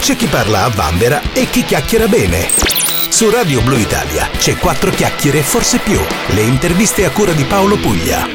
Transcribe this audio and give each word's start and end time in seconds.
c'è 0.00 0.16
chi 0.16 0.26
parla 0.26 0.64
a 0.64 0.70
vanvera 0.70 1.20
e 1.34 1.44
chi 1.50 1.62
chiacchiera 1.62 2.08
bene. 2.08 2.48
Su 3.10 3.28
Radio 3.28 3.60
Blue 3.60 3.78
Italia 3.78 4.28
c'è 4.32 4.56
quattro 4.56 4.90
chiacchiere 4.90 5.40
e 5.40 5.42
forse 5.42 5.78
più. 5.78 5.98
Le 6.34 6.40
interviste 6.40 7.04
a 7.04 7.10
cura 7.10 7.32
di 7.32 7.44
Paolo 7.44 7.76
Puglia. 7.76 8.26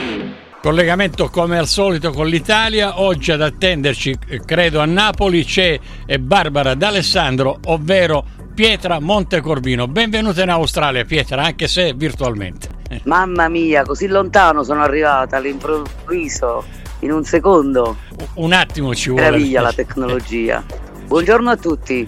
Collegamento 0.61 1.29
come 1.29 1.57
al 1.57 1.67
solito 1.67 2.11
con 2.11 2.27
l'Italia, 2.27 3.01
oggi 3.01 3.31
ad 3.31 3.41
attenderci, 3.41 4.15
credo 4.45 4.79
a 4.79 4.85
Napoli, 4.85 5.43
c'è 5.43 5.79
Barbara 6.19 6.75
D'Alessandro, 6.75 7.59
ovvero 7.65 8.23
Pietra 8.53 8.99
Montecorvino. 8.99 9.87
Benvenuta 9.87 10.43
in 10.43 10.49
Australia 10.49 11.03
Pietra, 11.03 11.43
anche 11.43 11.67
se 11.67 11.93
virtualmente. 11.95 12.69
Mamma 13.05 13.49
mia, 13.49 13.83
così 13.83 14.07
lontano 14.07 14.63
sono 14.63 14.83
arrivata 14.83 15.37
all'improvviso, 15.37 16.63
in 16.99 17.11
un 17.11 17.23
secondo. 17.23 17.97
Un 18.35 18.53
attimo 18.53 18.93
ci 18.93 19.09
vuole. 19.09 19.25
Meraviglia 19.25 19.61
la 19.61 19.73
tecnologia. 19.73 20.63
Buongiorno 21.07 21.49
a 21.49 21.55
tutti. 21.55 22.07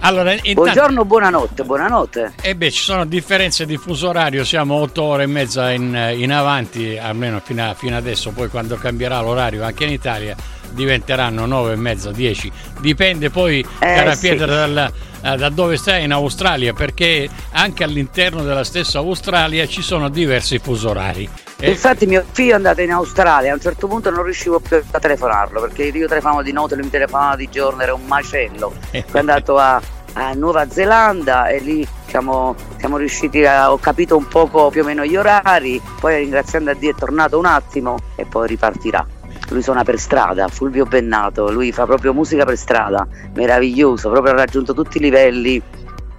Allora, 0.00 0.32
intanto... 0.32 0.54
Buongiorno, 0.54 1.04
buonanotte, 1.04 1.64
buonanotte. 1.64 2.32
E 2.42 2.50
eh 2.50 2.54
beh, 2.56 2.70
ci 2.70 2.82
sono 2.82 3.04
differenze 3.04 3.66
di 3.66 3.76
fuso 3.76 4.08
orario, 4.08 4.44
siamo 4.44 4.74
otto 4.74 5.02
ore 5.02 5.24
e 5.24 5.26
mezza 5.26 5.70
in, 5.72 6.14
in 6.16 6.32
avanti, 6.32 6.96
almeno 6.96 7.40
fino, 7.40 7.70
a, 7.70 7.74
fino 7.74 7.96
adesso, 7.96 8.30
poi 8.30 8.48
quando 8.48 8.76
cambierà 8.76 9.20
l'orario 9.20 9.64
anche 9.64 9.84
in 9.84 9.92
Italia 9.92 10.36
diventeranno 10.70 11.46
nove 11.46 11.72
e 11.72 11.76
mezza, 11.76 12.10
dieci. 12.10 12.50
Dipende 12.80 13.30
poi, 13.30 13.60
eh, 13.60 13.66
cara 13.78 14.14
sì. 14.14 14.28
Pietra, 14.28 14.46
dal, 14.46 14.92
eh, 15.22 15.36
da 15.36 15.48
dove 15.48 15.76
stai 15.76 16.04
in 16.04 16.12
Australia, 16.12 16.72
perché 16.72 17.28
anche 17.52 17.84
all'interno 17.84 18.42
della 18.42 18.64
stessa 18.64 18.98
Australia 18.98 19.66
ci 19.66 19.82
sono 19.82 20.08
diversi 20.08 20.58
fuso 20.58 20.90
orari. 20.90 21.28
E... 21.58 21.70
Infatti 21.70 22.06
mio 22.06 22.24
figlio 22.30 22.52
è 22.52 22.54
andato 22.54 22.80
in 22.80 22.92
Australia, 22.92 23.50
a 23.50 23.54
un 23.54 23.60
certo 23.60 23.86
punto 23.86 24.10
non 24.10 24.22
riuscivo 24.22 24.60
più 24.60 24.82
a 24.90 24.98
telefonarlo, 24.98 25.60
perché 25.60 25.84
io 25.84 26.06
telefonavo 26.06 26.42
di 26.42 26.52
notte, 26.52 26.74
lui 26.74 26.84
mi 26.84 26.90
telefonava 26.90 27.36
di 27.36 27.48
giorno, 27.48 27.82
era 27.82 27.94
un 27.94 28.04
macello. 28.06 28.72
Poi 28.90 29.04
è 29.10 29.18
andato 29.18 29.56
a, 29.56 29.80
a 30.14 30.32
Nuova 30.32 30.68
Zelanda 30.68 31.48
e 31.48 31.60
lì 31.60 31.86
diciamo, 32.04 32.54
siamo 32.78 32.96
riusciti 32.96 33.44
a, 33.44 33.72
ho 33.72 33.78
capito 33.78 34.16
un 34.16 34.28
poco 34.28 34.70
più 34.70 34.82
o 34.82 34.84
meno 34.84 35.04
gli 35.04 35.16
orari, 35.16 35.80
poi 36.00 36.18
ringraziando 36.18 36.70
a 36.70 36.74
Dio 36.74 36.90
è 36.90 36.94
tornato 36.94 37.38
un 37.38 37.46
attimo 37.46 37.98
e 38.16 38.24
poi 38.24 38.46
ripartirà 38.46 39.06
lui 39.50 39.62
suona 39.62 39.84
per 39.84 39.98
strada, 39.98 40.48
Fulvio 40.48 40.84
Bennato, 40.84 41.50
lui 41.50 41.70
fa 41.70 41.84
proprio 41.84 42.12
musica 42.12 42.44
per 42.44 42.56
strada, 42.56 43.06
meraviglioso, 43.34 44.10
proprio 44.10 44.32
ha 44.32 44.36
raggiunto 44.36 44.72
tutti 44.74 44.96
i 44.98 45.00
livelli, 45.00 45.60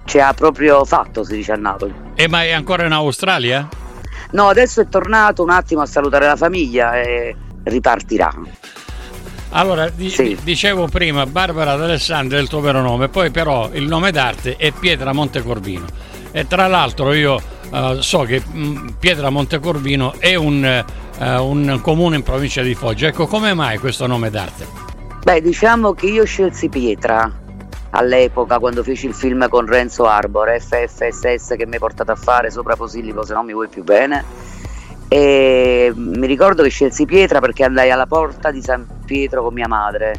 ci 0.04 0.20
ha 0.20 0.32
proprio 0.32 0.84
fatto, 0.84 1.24
si 1.24 1.34
dice 1.34 1.52
a 1.52 1.56
Napoli. 1.56 1.92
E 2.14 2.28
ma 2.28 2.44
è 2.44 2.52
ancora 2.52 2.86
in 2.86 2.92
Australia? 2.92 3.68
No, 4.32 4.48
adesso 4.48 4.80
è 4.80 4.88
tornato 4.88 5.42
un 5.42 5.50
attimo 5.50 5.82
a 5.82 5.86
salutare 5.86 6.26
la 6.26 6.36
famiglia 6.36 7.00
e 7.00 7.34
ripartirà. 7.64 8.32
Allora, 9.50 9.88
di, 9.88 10.10
sì. 10.10 10.36
dicevo 10.42 10.88
prima, 10.88 11.24
Barbara 11.24 11.76
D'Alessandro 11.76 12.36
è 12.36 12.40
il 12.40 12.48
tuo 12.48 12.60
vero 12.60 12.82
nome, 12.82 13.08
poi 13.08 13.30
però 13.30 13.70
il 13.72 13.86
nome 13.86 14.10
d'arte 14.10 14.56
è 14.56 14.72
Pietra 14.72 15.12
Montecorvino. 15.12 15.84
E 16.32 16.46
tra 16.46 16.66
l'altro 16.66 17.12
io 17.12 17.40
uh, 17.70 18.00
so 18.00 18.22
che 18.22 18.42
mh, 18.44 18.58
mm, 18.58 18.88
Pietra 18.98 19.30
Montecorvino 19.30 20.14
è 20.18 20.34
un, 20.34 20.84
uh, 21.18 21.24
un 21.42 21.78
comune 21.80 22.16
in 22.16 22.22
provincia 22.22 22.62
di 22.62 22.74
Foggia. 22.74 23.06
Ecco, 23.06 23.26
come 23.26 23.54
mai 23.54 23.78
questo 23.78 24.06
nome 24.06 24.28
d'arte? 24.30 24.66
Beh, 25.22 25.40
diciamo 25.40 25.92
che 25.94 26.06
io 26.06 26.24
scelsi 26.24 26.68
Pietra 26.68 27.44
all'epoca 27.96 28.58
quando 28.58 28.82
feci 28.82 29.06
il 29.06 29.14
film 29.14 29.48
con 29.48 29.66
Renzo 29.66 30.04
Arbor, 30.04 30.54
FFSS 30.60 31.54
che 31.56 31.66
mi 31.66 31.74
hai 31.74 31.78
portato 31.78 32.12
a 32.12 32.14
fare 32.14 32.50
sopra 32.50 32.76
Posillipo, 32.76 33.24
se 33.24 33.32
non 33.32 33.46
mi 33.46 33.52
vuoi 33.52 33.68
più 33.68 33.82
bene. 33.82 34.24
E 35.08 35.92
mi 35.94 36.26
ricordo 36.26 36.62
che 36.62 36.68
scelsi 36.68 37.06
Pietra 37.06 37.40
perché 37.40 37.64
andai 37.64 37.90
alla 37.90 38.06
porta 38.06 38.50
di 38.50 38.60
San 38.60 38.86
Pietro 39.04 39.42
con 39.42 39.54
mia 39.54 39.68
madre, 39.68 40.14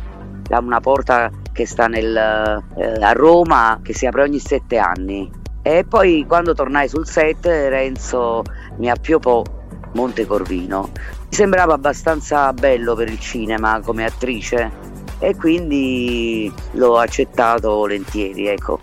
una 0.50 0.80
porta 0.80 1.30
che 1.52 1.66
sta 1.66 1.88
nel, 1.88 2.16
eh, 2.16 3.04
a 3.04 3.12
Roma 3.12 3.80
che 3.84 3.94
si 3.94 4.06
apre 4.06 4.24
ogni 4.24 4.40
sette 4.40 4.78
anni. 4.78 5.30
E 5.62 5.86
poi 5.88 6.26
quando 6.28 6.54
tornai 6.54 6.88
sul 6.88 7.06
set 7.06 7.46
Renzo 7.46 8.44
mi 8.78 8.90
appiopò 8.90 9.44
Montecorvino. 9.94 10.90
Mi 10.94 11.36
sembrava 11.36 11.74
abbastanza 11.74 12.52
bello 12.54 12.96
per 12.96 13.10
il 13.10 13.20
cinema 13.20 13.82
come 13.84 14.06
attrice 14.06 14.97
e 15.20 15.36
quindi 15.36 16.52
l'ho 16.72 16.98
accettato 16.98 17.70
volentieri. 17.70 18.48
Ecco. 18.48 18.80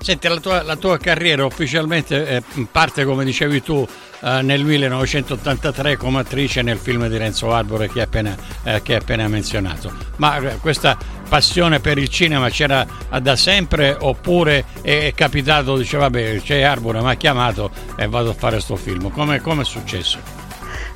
Senti, 0.00 0.28
la 0.28 0.40
tua, 0.40 0.62
la 0.62 0.76
tua 0.76 0.96
carriera 0.96 1.44
ufficialmente 1.44 2.42
parte, 2.70 3.04
come 3.04 3.22
dicevi 3.22 3.62
tu, 3.62 3.86
eh, 4.22 4.40
nel 4.42 4.64
1983 4.64 5.96
come 5.96 6.20
attrice 6.20 6.62
nel 6.62 6.78
film 6.78 7.06
di 7.06 7.18
Renzo 7.18 7.52
Arbore 7.52 7.88
che 7.88 8.00
hai 8.00 8.04
appena, 8.06 8.34
eh, 8.64 8.80
che 8.82 8.94
hai 8.94 9.00
appena 9.00 9.28
menzionato. 9.28 9.92
Ma 10.16 10.38
eh, 10.38 10.56
questa 10.56 10.96
passione 11.28 11.80
per 11.80 11.98
il 11.98 12.08
cinema 12.08 12.48
c'era 12.48 12.86
da 13.20 13.36
sempre 13.36 13.94
oppure 13.98 14.64
è 14.80 15.12
capitato, 15.14 15.76
diceva, 15.76 16.04
vabbè, 16.04 16.40
c'è 16.40 16.62
Arbore, 16.62 17.00
mi 17.02 17.10
ha 17.10 17.14
chiamato 17.14 17.70
e 17.96 18.08
vado 18.08 18.30
a 18.30 18.34
fare 18.34 18.54
questo 18.54 18.76
film? 18.76 19.10
Come 19.10 19.36
è 19.36 19.64
successo? 19.64 20.39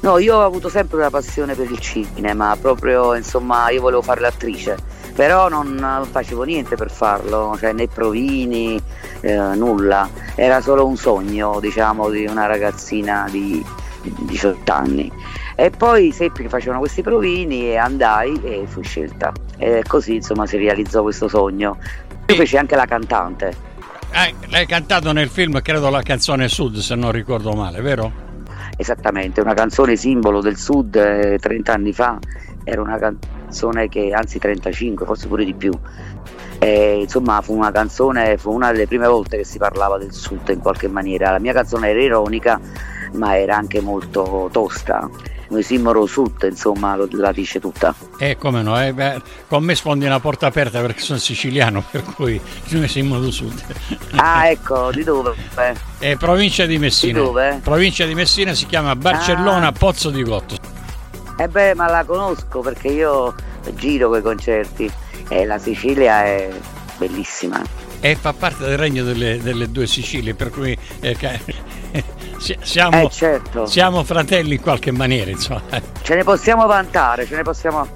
No, 0.05 0.19
io 0.19 0.37
ho 0.37 0.45
avuto 0.45 0.69
sempre 0.69 0.99
una 0.99 1.09
passione 1.09 1.55
per 1.55 1.71
il 1.71 1.79
cinema, 1.79 2.55
proprio 2.61 3.15
insomma 3.15 3.71
io 3.71 3.81
volevo 3.81 4.03
fare 4.03 4.21
l'attrice, 4.21 4.77
però 5.15 5.49
non 5.49 6.07
facevo 6.11 6.43
niente 6.43 6.77
per 6.77 6.91
farlo, 6.91 7.57
cioè 7.59 7.73
né 7.73 7.89
provini, 7.89 8.79
eh, 9.23 9.35
nulla, 9.55 10.07
era 10.35 10.61
solo 10.61 10.87
un 10.87 10.99
sogno 10.99 11.59
diciamo 11.59 12.11
di 12.11 12.27
una 12.27 12.45
ragazzina 12.45 13.27
di 13.31 13.65
18 14.03 14.71
anni. 14.71 15.11
E 15.55 15.71
poi 15.71 16.13
seppi 16.13 16.43
che 16.43 16.49
facevano 16.51 16.81
questi 16.81 17.01
provini 17.01 17.71
e 17.71 17.77
andai 17.79 18.39
e 18.45 18.65
fui 18.67 18.85
scelta. 18.85 19.33
E 19.57 19.85
così 19.87 20.17
insomma 20.17 20.45
si 20.45 20.59
realizzò 20.59 21.01
questo 21.01 21.29
sogno. 21.29 21.79
Io 22.27 22.35
feci 22.35 22.59
anche 22.59 22.77
la 22.77 22.85
cantante. 22.85 23.57
Eh, 24.13 24.35
l'hai 24.51 24.67
cantato 24.67 25.13
nel 25.13 25.31
film, 25.31 25.63
credo, 25.63 25.89
la 25.89 26.03
canzone 26.03 26.47
Sud, 26.49 26.77
se 26.77 26.95
non 26.95 27.11
ricordo 27.11 27.53
male, 27.53 27.81
vero? 27.81 28.24
Esattamente, 28.77 29.41
una 29.41 29.55
canzone 29.55 29.97
simbolo 29.97 30.41
del 30.41 30.57
sud 30.57 30.97
eh, 30.97 31.39
30 31.39 31.73
anni 31.73 31.93
fa, 31.93 32.19
era 32.65 32.81
una 32.81 32.99
canzone 32.99 33.89
che, 33.89 34.13
anzi 34.13 34.39
35, 34.39 35.07
forse 35.07 35.29
pure 35.29 35.45
di 35.45 35.55
più. 35.55 35.73
E, 36.59 37.01
insomma, 37.01 37.41
fu 37.41 37.55
una 37.55 37.71
canzone, 37.71 38.37
fu 38.37 38.53
una 38.53 38.73
delle 38.73 38.87
prime 38.87 39.07
volte 39.07 39.37
che 39.37 39.45
si 39.45 39.59
parlava 39.59 39.99
del 39.99 40.13
sud 40.13 40.49
in 40.49 40.61
qualche 40.61 40.89
maniera. 40.89 41.31
La 41.31 41.39
mia 41.39 41.53
canzone 41.53 41.91
era 41.91 42.01
ironica, 42.01 42.61
ma 43.13 43.39
era 43.39 43.57
anche 43.57 43.81
molto 43.81 44.49
tosta 44.51 45.09
noi 45.55 45.63
siamo 45.63 46.07
sud, 46.07 46.47
insomma, 46.51 46.97
la 46.97 47.33
dice 47.33 47.61
tutta. 47.61 47.95
Eh, 48.19 48.37
come 48.37 48.63
no, 48.63 48.81
eh, 48.83 48.93
beh, 48.93 49.23
con 49.47 49.63
me 49.63 49.75
sfondi 49.77 50.05
una 50.05 50.19
porta 50.19 50.47
aperta 50.47 50.81
perché 50.81 51.01
sono 51.01 51.19
siciliano, 51.19 51.83
per 51.89 52.03
cui 52.03 52.41
noi 52.71 52.89
siamo 52.89 53.19
do 53.21 53.31
sud. 53.31 53.63
Ah, 54.17 54.49
ecco, 54.49 54.91
di 54.91 55.05
dove? 55.05 55.35
È 55.99 56.17
provincia 56.17 56.67
di 56.67 56.79
Messina. 56.79 57.19
Di 57.19 57.25
dove? 57.25 57.61
Provincia 57.63 58.05
di 58.05 58.15
Messina 58.15 58.53
si 58.53 58.67
chiama 58.67 58.97
Barcellona 58.97 59.69
ah. 59.69 59.73
Pozzo 59.73 60.11
di 60.11 60.23
Gotto. 60.23 60.57
Eh 61.37 61.49
beh, 61.49 61.75
ma 61.75 61.89
la 61.89 62.05
conosco 62.05 62.61
perché 62.61 62.89
io 62.89 63.35
giro 63.75 64.09
con 64.09 64.19
i 64.19 64.23
concerti 64.23 64.91
e 65.29 65.45
la 65.45 65.59
Sicilia 65.59 66.25
è 66.25 66.51
bellissima. 66.97 67.63
E 68.01 68.17
fa 68.17 68.33
parte 68.33 68.65
del 68.65 68.77
regno 68.77 69.05
delle, 69.05 69.41
delle 69.41 69.71
due 69.71 69.87
Sicilie, 69.87 70.35
per 70.35 70.51
cui 70.51 70.77
eh, 71.01 71.17
siamo, 72.61 73.03
eh 73.03 73.11
certo. 73.11 73.67
siamo, 73.67 74.05
fratelli 74.05 74.55
in 74.55 74.61
qualche 74.61 74.91
maniera, 74.91 75.31
insomma. 75.31 75.63
Ce 76.03 76.15
ne 76.15 76.25
possiamo 76.25 76.67
vantare, 76.67 77.27
ce 77.27 77.37
ne 77.37 77.43
possiamo... 77.43 77.89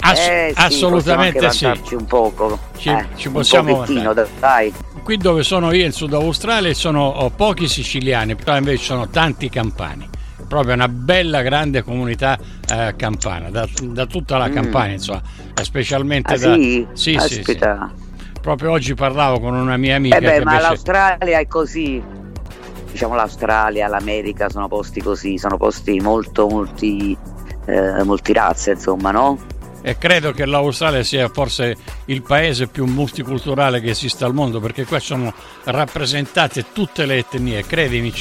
Ass- 0.00 0.28
eh, 0.28 0.52
sì, 0.54 0.62
assolutamente 0.62 1.50
sì. 1.50 1.66
un 1.90 2.04
poco. 2.06 2.58
Ci, 2.76 2.88
eh, 2.88 3.06
ci 3.16 3.30
possiamo 3.30 3.84
un 3.86 4.26
dai. 4.38 4.72
Qui 5.02 5.16
dove 5.16 5.42
sono 5.42 5.72
io 5.72 5.84
in 5.84 5.92
Sud 5.92 6.14
Australia 6.14 6.72
sono 6.74 7.30
pochi 7.34 7.66
siciliani, 7.66 8.36
però 8.36 8.56
invece 8.56 8.84
sono 8.84 9.08
tanti 9.08 9.48
campani. 9.48 10.08
Proprio 10.46 10.74
una 10.74 10.88
bella 10.88 11.42
grande 11.42 11.82
comunità 11.82 12.38
eh, 12.70 12.94
campana, 12.96 13.50
da, 13.50 13.68
da, 13.82 14.06
tutta 14.06 14.38
la 14.38 14.48
mm. 14.48 14.52
campagna, 14.52 14.92
insomma, 14.92 15.20
specialmente 15.62 16.34
ah, 16.34 16.38
da. 16.38 16.54
Sì, 16.54 16.86
sì, 16.92 17.18
sì, 17.18 17.42
sì, 17.44 17.58
Proprio 18.40 18.70
oggi 18.70 18.94
parlavo 18.94 19.40
con 19.40 19.54
una 19.54 19.76
mia 19.76 19.96
amica. 19.96 20.16
Eh 20.16 20.20
beh, 20.20 20.44
ma 20.44 20.52
invece... 20.52 20.60
l'Australia 20.60 21.38
è 21.38 21.46
così 21.46 22.02
diciamo 22.90 23.14
l'Australia, 23.14 23.88
l'America 23.88 24.48
sono 24.48 24.68
posti 24.68 25.00
così, 25.00 25.38
sono 25.38 25.56
posti 25.56 26.00
molto 26.00 26.46
multi, 26.48 27.16
eh, 27.66 28.02
multirazze, 28.04 28.72
insomma, 28.72 29.10
no? 29.10 29.56
E 29.80 29.96
credo 29.96 30.32
che 30.32 30.44
l'Australia 30.44 31.04
sia 31.04 31.28
forse 31.28 31.76
il 32.06 32.22
paese 32.22 32.66
più 32.66 32.84
multiculturale 32.84 33.80
che 33.80 33.90
esista 33.90 34.26
al 34.26 34.34
mondo 34.34 34.58
perché 34.58 34.84
qua 34.84 34.98
sono 34.98 35.32
rappresentate 35.64 36.72
tutte 36.72 37.06
le 37.06 37.18
etnie, 37.18 37.64
credimi, 37.64 38.12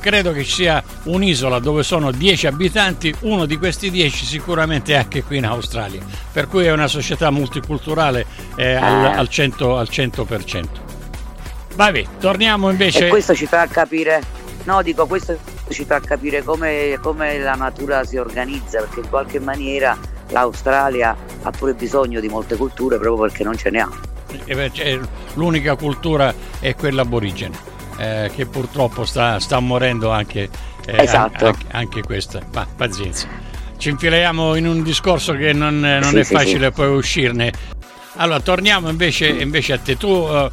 credo 0.00 0.32
che 0.32 0.44
ci 0.44 0.54
sia 0.54 0.82
un'isola 1.04 1.58
dove 1.58 1.82
sono 1.82 2.10
10 2.10 2.46
abitanti, 2.46 3.14
uno 3.20 3.44
di 3.44 3.58
questi 3.58 3.90
10 3.90 4.24
sicuramente 4.24 4.94
è 4.94 4.96
anche 4.96 5.22
qui 5.22 5.36
in 5.36 5.44
Australia, 5.44 6.00
per 6.32 6.48
cui 6.48 6.64
è 6.64 6.72
una 6.72 6.88
società 6.88 7.30
multiculturale 7.30 8.24
eh, 8.56 8.74
al, 8.74 9.04
al, 9.04 9.28
100, 9.28 9.76
al 9.76 9.88
100%. 9.90 10.83
Vabbè, 11.74 12.04
torniamo 12.20 12.70
invece. 12.70 13.06
E 13.06 13.08
questo 13.08 13.34
ci 13.34 13.46
fa 13.46 13.66
capire, 13.66 14.22
no, 14.64 14.82
dico, 14.82 15.06
questo 15.06 15.36
ci 15.68 15.84
fa 15.84 16.00
capire 16.00 16.42
come, 16.42 16.98
come 17.00 17.38
la 17.38 17.54
natura 17.54 18.04
si 18.04 18.16
organizza, 18.16 18.78
perché 18.80 19.00
in 19.00 19.08
qualche 19.08 19.40
maniera 19.40 19.96
l'Australia 20.30 21.16
ha 21.42 21.50
pure 21.50 21.74
bisogno 21.74 22.20
di 22.20 22.28
molte 22.28 22.56
culture 22.56 22.98
proprio 22.98 23.26
perché 23.26 23.44
non 23.44 23.56
ce 23.56 23.70
ne 23.70 23.80
ha. 23.80 23.90
cioè, 24.72 24.98
l'unica 25.34 25.76
cultura 25.76 26.32
è 26.60 26.74
quella 26.74 27.02
aborigene, 27.02 27.56
eh, 27.98 28.30
che 28.34 28.46
purtroppo 28.46 29.04
sta, 29.04 29.38
sta 29.40 29.58
morendo 29.60 30.10
anche, 30.10 30.48
eh, 30.86 31.02
esatto. 31.02 31.46
anche, 31.46 31.66
anche 31.70 32.02
questa. 32.02 32.40
Ma 32.52 32.66
pazienza. 32.76 33.26
Ci 33.76 33.90
infiliamo 33.90 34.54
in 34.54 34.66
un 34.66 34.82
discorso 34.82 35.34
che 35.34 35.52
non, 35.52 35.80
non 35.80 36.04
sì, 36.04 36.18
è 36.18 36.24
facile 36.24 36.66
sì. 36.66 36.72
poi 36.72 36.96
uscirne. 36.96 37.52
Allora, 38.16 38.38
torniamo 38.40 38.88
invece, 38.88 39.26
invece 39.26 39.72
a 39.72 39.78
te. 39.78 39.96
Tu, 39.96 40.08
uh, 40.08 40.48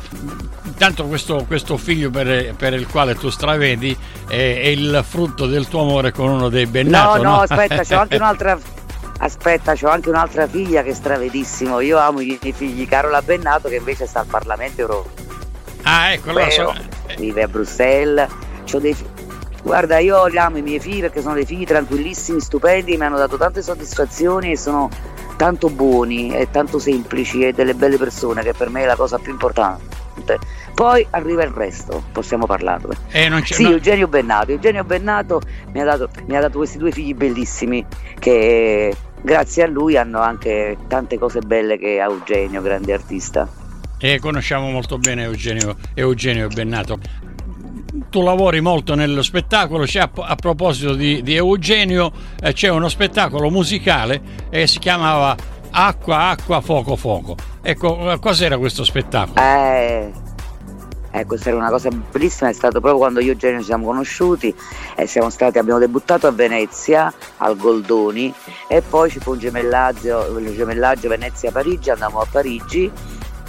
intanto 0.81 1.06
questo, 1.06 1.45
questo 1.45 1.78
figlio 1.78 2.10
per, 2.10 2.56
per, 2.56 2.74
il 2.74 2.88
quale 2.88 3.13
tu 3.13 3.30
stravedi 3.30 3.95
è, 4.28 4.33
è, 4.33 4.68
il 4.68 5.04
frutto 5.07 5.45
del 5.45 5.68
tuo 5.68 5.81
amore 5.81 6.12
con 6.12 6.28
uno 6.28 6.50
dei 6.50 6.66
Bennato, 6.66 7.18
no? 7.18 7.24
No, 7.24 7.30
no, 7.30 7.42
aspetta, 7.42 7.83
c'ho 7.83 8.00
anche 8.00 8.16
un'altra... 8.18 8.57
Aspetta, 9.19 9.75
ho 9.80 9.88
anche 9.88 10.10
un'altra 10.10 10.48
figlia 10.48 10.81
che 10.81 10.89
è 10.89 10.94
stravedissimo. 10.95 11.80
Io 11.81 12.00
amo 12.00 12.22
i 12.22 12.39
miei 12.42 12.51
figli, 12.51 12.88
Carola 12.88 13.22
Bennato, 13.22 13.69
che 13.69 13.75
invece 13.75 14.07
sta 14.07 14.22
al 14.22 14.25
Parlamento 14.25 14.81
europeo. 14.81 15.12
Ah, 15.83 16.13
ecco, 16.13 16.31
allora 16.31 16.50
so... 16.50 16.74
Vive 17.18 17.44
a 17.44 17.48
Bruxelles. 17.48 18.27
C'ho 18.66 18.80
dei, 18.80 18.95
Guarda, 19.62 20.00
io 20.00 20.24
amo 20.24 20.57
i 20.57 20.63
miei 20.63 20.80
figli 20.80 21.01
perché 21.01 21.22
sono 21.22 21.36
dei 21.36 21.45
figli 21.45 21.66
tranquillissimi, 21.66 22.39
stupendi, 22.39 22.98
mi 22.98 23.04
hanno 23.04 23.18
dato 23.18 23.38
tante 23.38 23.62
soddisfazioni 23.62 24.54
e 24.54 24.57
sono 24.57 24.89
tanto 25.42 25.72
buoni 25.72 26.32
e 26.32 26.52
tanto 26.52 26.78
semplici 26.78 27.44
e 27.44 27.52
delle 27.52 27.74
belle 27.74 27.98
persone 27.98 28.44
che 28.44 28.54
per 28.54 28.70
me 28.70 28.84
è 28.84 28.86
la 28.86 28.96
cosa 28.96 29.18
più 29.18 29.32
importante. 29.32 30.38
Poi 30.76 31.04
arriva 31.10 31.42
il 31.42 31.50
resto, 31.50 32.04
possiamo 32.12 32.46
parlarne. 32.46 32.96
Eh, 33.10 33.28
sì, 33.46 33.64
no. 33.64 33.70
Eugenio 33.70 34.08
Bennato. 34.08 34.52
Eugenio 34.52 34.84
Bennato 34.84 35.42
mi 35.74 35.82
ha, 35.82 35.84
dato, 35.84 36.12
mi 36.28 36.38
ha 36.38 36.42
dato 36.42 36.60
questi 36.60 36.78
due 36.78 36.92
figli 36.92 37.16
bellissimi 37.16 37.84
che 38.20 38.96
grazie 39.20 39.64
a 39.64 39.68
lui 39.68 39.98
hanno 39.98 40.20
anche 40.22 40.78
tante 40.88 41.18
cose 41.18 41.40
belle 41.40 41.80
che 41.80 42.00
ha 42.00 42.06
Eugenio, 42.06 42.62
grande 42.62 42.94
artista. 42.94 43.50
E 43.98 44.20
conosciamo 44.20 44.70
molto 44.70 45.00
bene 45.00 45.24
Eugenio, 45.24 45.76
Eugenio 45.96 46.50
Bennato 46.50 47.00
tu 48.10 48.22
lavori 48.22 48.62
molto 48.62 48.96
nello 48.96 49.22
spettacolo, 49.22 49.84
a, 49.84 50.10
a, 50.14 50.36
proposito 50.36 50.94
di, 50.94 51.22
di 51.22 51.36
Eugenio, 51.36 52.12
eh, 52.42 52.54
c'è 52.54 52.70
uno 52.70 52.88
spettacolo 52.88 53.50
musicale 53.50 54.22
che 54.50 54.68
si 54.68 54.80
chiamava 54.80 55.36
Acqua, 55.72 56.30
Acqua, 56.30 56.62
Fuoco, 56.62 56.96
Fuoco. 56.96 57.36
Ecco, 57.62 58.18
cos'era 58.20 58.58
questo 58.58 58.84
spettacolo? 58.84 59.40
Eh, 59.42 60.12
eh, 61.12 61.26
questa 61.26 61.50
era 61.50 61.58
una 61.58 61.70
cosa 61.70 61.90
bellissima, 61.90 62.50
è 62.50 62.54
stato 62.54 62.80
proprio 62.80 62.98
quando 62.98 63.20
io 63.20 63.32
e 63.32 63.32
Eugenio 63.32 63.60
ci 63.60 63.66
siamo 63.66 63.86
conosciuti 63.86 64.54
e 64.96 65.08
siamo 65.08 65.30
stati, 65.30 65.58
abbiamo 65.58 65.80
debuttato 65.80 66.28
a 66.28 66.32
Venezia, 66.32 67.14
al 67.38 67.58
Goldoni 67.58 68.34
e 68.68 68.82
poi 68.82 69.10
ci 69.10 69.20
fu 69.20 69.32
un 69.32 69.40
gemellaggio, 69.40 70.42
gemellaggio 70.54 71.10
Venezia-Parigi, 71.10 71.90
andammo 71.90 72.22
a 72.22 72.28
Parigi 72.30 72.90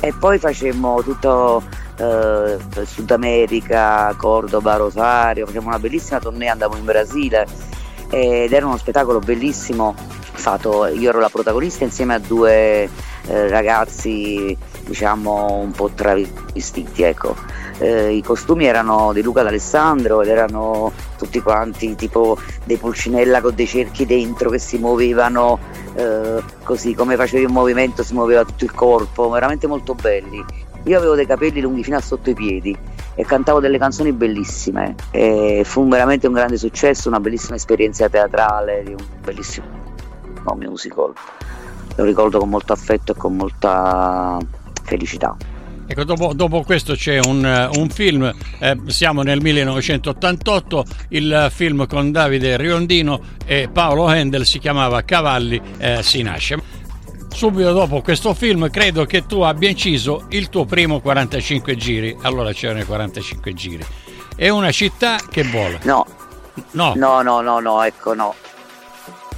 e 0.00 0.12
poi 0.19 0.38
facemmo 0.38 1.03
tutto 1.03 1.62
eh, 1.97 2.85
Sud 2.85 3.11
America, 3.11 4.15
Cordoba, 4.17 4.77
Rosario, 4.77 5.47
facciamo 5.47 5.69
una 5.69 5.79
bellissima 5.79 6.19
tournée, 6.19 6.49
andavo 6.49 6.77
in 6.77 6.85
Brasile 6.85 7.47
ed 8.11 8.53
era 8.53 8.67
uno 8.67 8.77
spettacolo 8.77 9.21
bellissimo 9.21 9.94
fatto, 10.43 10.87
io 10.87 11.09
ero 11.09 11.21
la 11.21 11.29
protagonista 11.29 11.85
insieme 11.85 12.15
a 12.15 12.19
due 12.19 12.89
eh, 13.27 13.49
ragazzi 13.49 14.56
diciamo 14.85 15.61
un 15.61 15.71
po' 15.71 15.91
travestiti 15.94 17.03
ecco. 17.03 17.37
Eh, 17.79 18.12
i 18.12 18.23
costumi 18.23 18.67
erano 18.67 19.12
di 19.12 19.23
Luca 19.23 19.43
D'Alessandro 19.43 20.21
ed 20.23 20.29
erano 20.29 20.93
tutti 21.17 21.41
quanti 21.41 21.95
tipo 21.95 22.37
dei 22.65 22.77
pulcinella 22.77 23.41
con 23.41 23.55
dei 23.55 23.67
cerchi 23.67 24.05
dentro 24.05 24.50
che 24.50 24.59
si 24.59 24.79
muovevano 24.79 25.59
eh, 25.95 26.43
così 26.62 26.95
come 26.95 27.17
facevi 27.17 27.45
un 27.45 27.53
movimento 27.53 28.03
si 28.03 28.12
muoveva 28.12 28.45
tutto 28.45 28.65
il 28.65 28.73
corpo 28.73 29.29
veramente 29.31 29.67
molto 29.67 29.95
belli 29.95 30.45
io 30.84 30.99
avevo 30.99 31.14
dei 31.14 31.26
capelli 31.26 31.61
lunghi 31.61 31.84
fino 31.84 31.96
a 31.96 32.00
sotto 32.00 32.31
i 32.31 32.34
piedi 32.34 32.76
e 33.14 33.25
cantavo 33.25 33.61
delle 33.61 33.79
canzoni 33.79 34.12
bellissime 34.12 34.94
e 35.11 35.62
fu 35.64 35.87
veramente 35.87 36.26
un 36.26 36.32
grande 36.32 36.56
successo, 36.56 37.08
una 37.08 37.20
bellissima 37.20 37.56
esperienza 37.56 38.08
teatrale, 38.08 38.82
un 38.87 39.05
bellissimo 39.23 39.67
musical. 40.56 41.12
Lo 41.96 42.05
ricordo 42.05 42.38
con 42.38 42.49
molto 42.49 42.73
affetto 42.73 43.12
e 43.12 43.14
con 43.17 43.37
molta 43.37 44.38
felicità. 44.82 45.37
Ecco, 45.84 46.05
dopo, 46.05 46.32
dopo, 46.32 46.62
questo 46.62 46.94
c'è 46.94 47.19
un, 47.23 47.70
un 47.76 47.88
film, 47.90 48.32
eh, 48.61 48.78
siamo 48.87 49.23
nel 49.23 49.43
1988, 49.43 50.85
il 51.08 51.49
film 51.50 51.87
con 51.87 52.11
Davide 52.11 52.56
Riondino 52.56 53.20
e 53.44 53.69
Paolo 53.70 54.06
Handel 54.06 54.46
si 54.46 54.58
chiamava 54.58 55.02
Cavalli 55.02 55.61
eh, 55.78 56.02
si 56.02 56.23
nasce 56.23 56.81
subito 57.32 57.73
dopo 57.73 58.00
questo 58.02 58.34
film 58.34 58.70
credo 58.70 59.05
che 59.05 59.26
tu 59.26 59.40
abbia 59.40 59.69
inciso 59.69 60.26
il 60.29 60.49
tuo 60.49 60.64
primo 60.64 61.00
45 61.00 61.76
giri. 61.76 62.17
Allora 62.23 62.52
c'erano 62.52 62.81
i 62.81 62.84
45 62.84 63.55
giri. 63.55 63.84
È 64.37 64.49
una 64.49 64.70
città 64.70 65.19
che 65.31 65.43
vola. 65.43 65.79
No. 65.82 66.06
No. 66.73 66.93
No, 66.96 67.23
no, 67.23 67.40
no, 67.40 67.61
no, 67.61 67.82
ecco 67.82 68.14
no. 68.14 68.34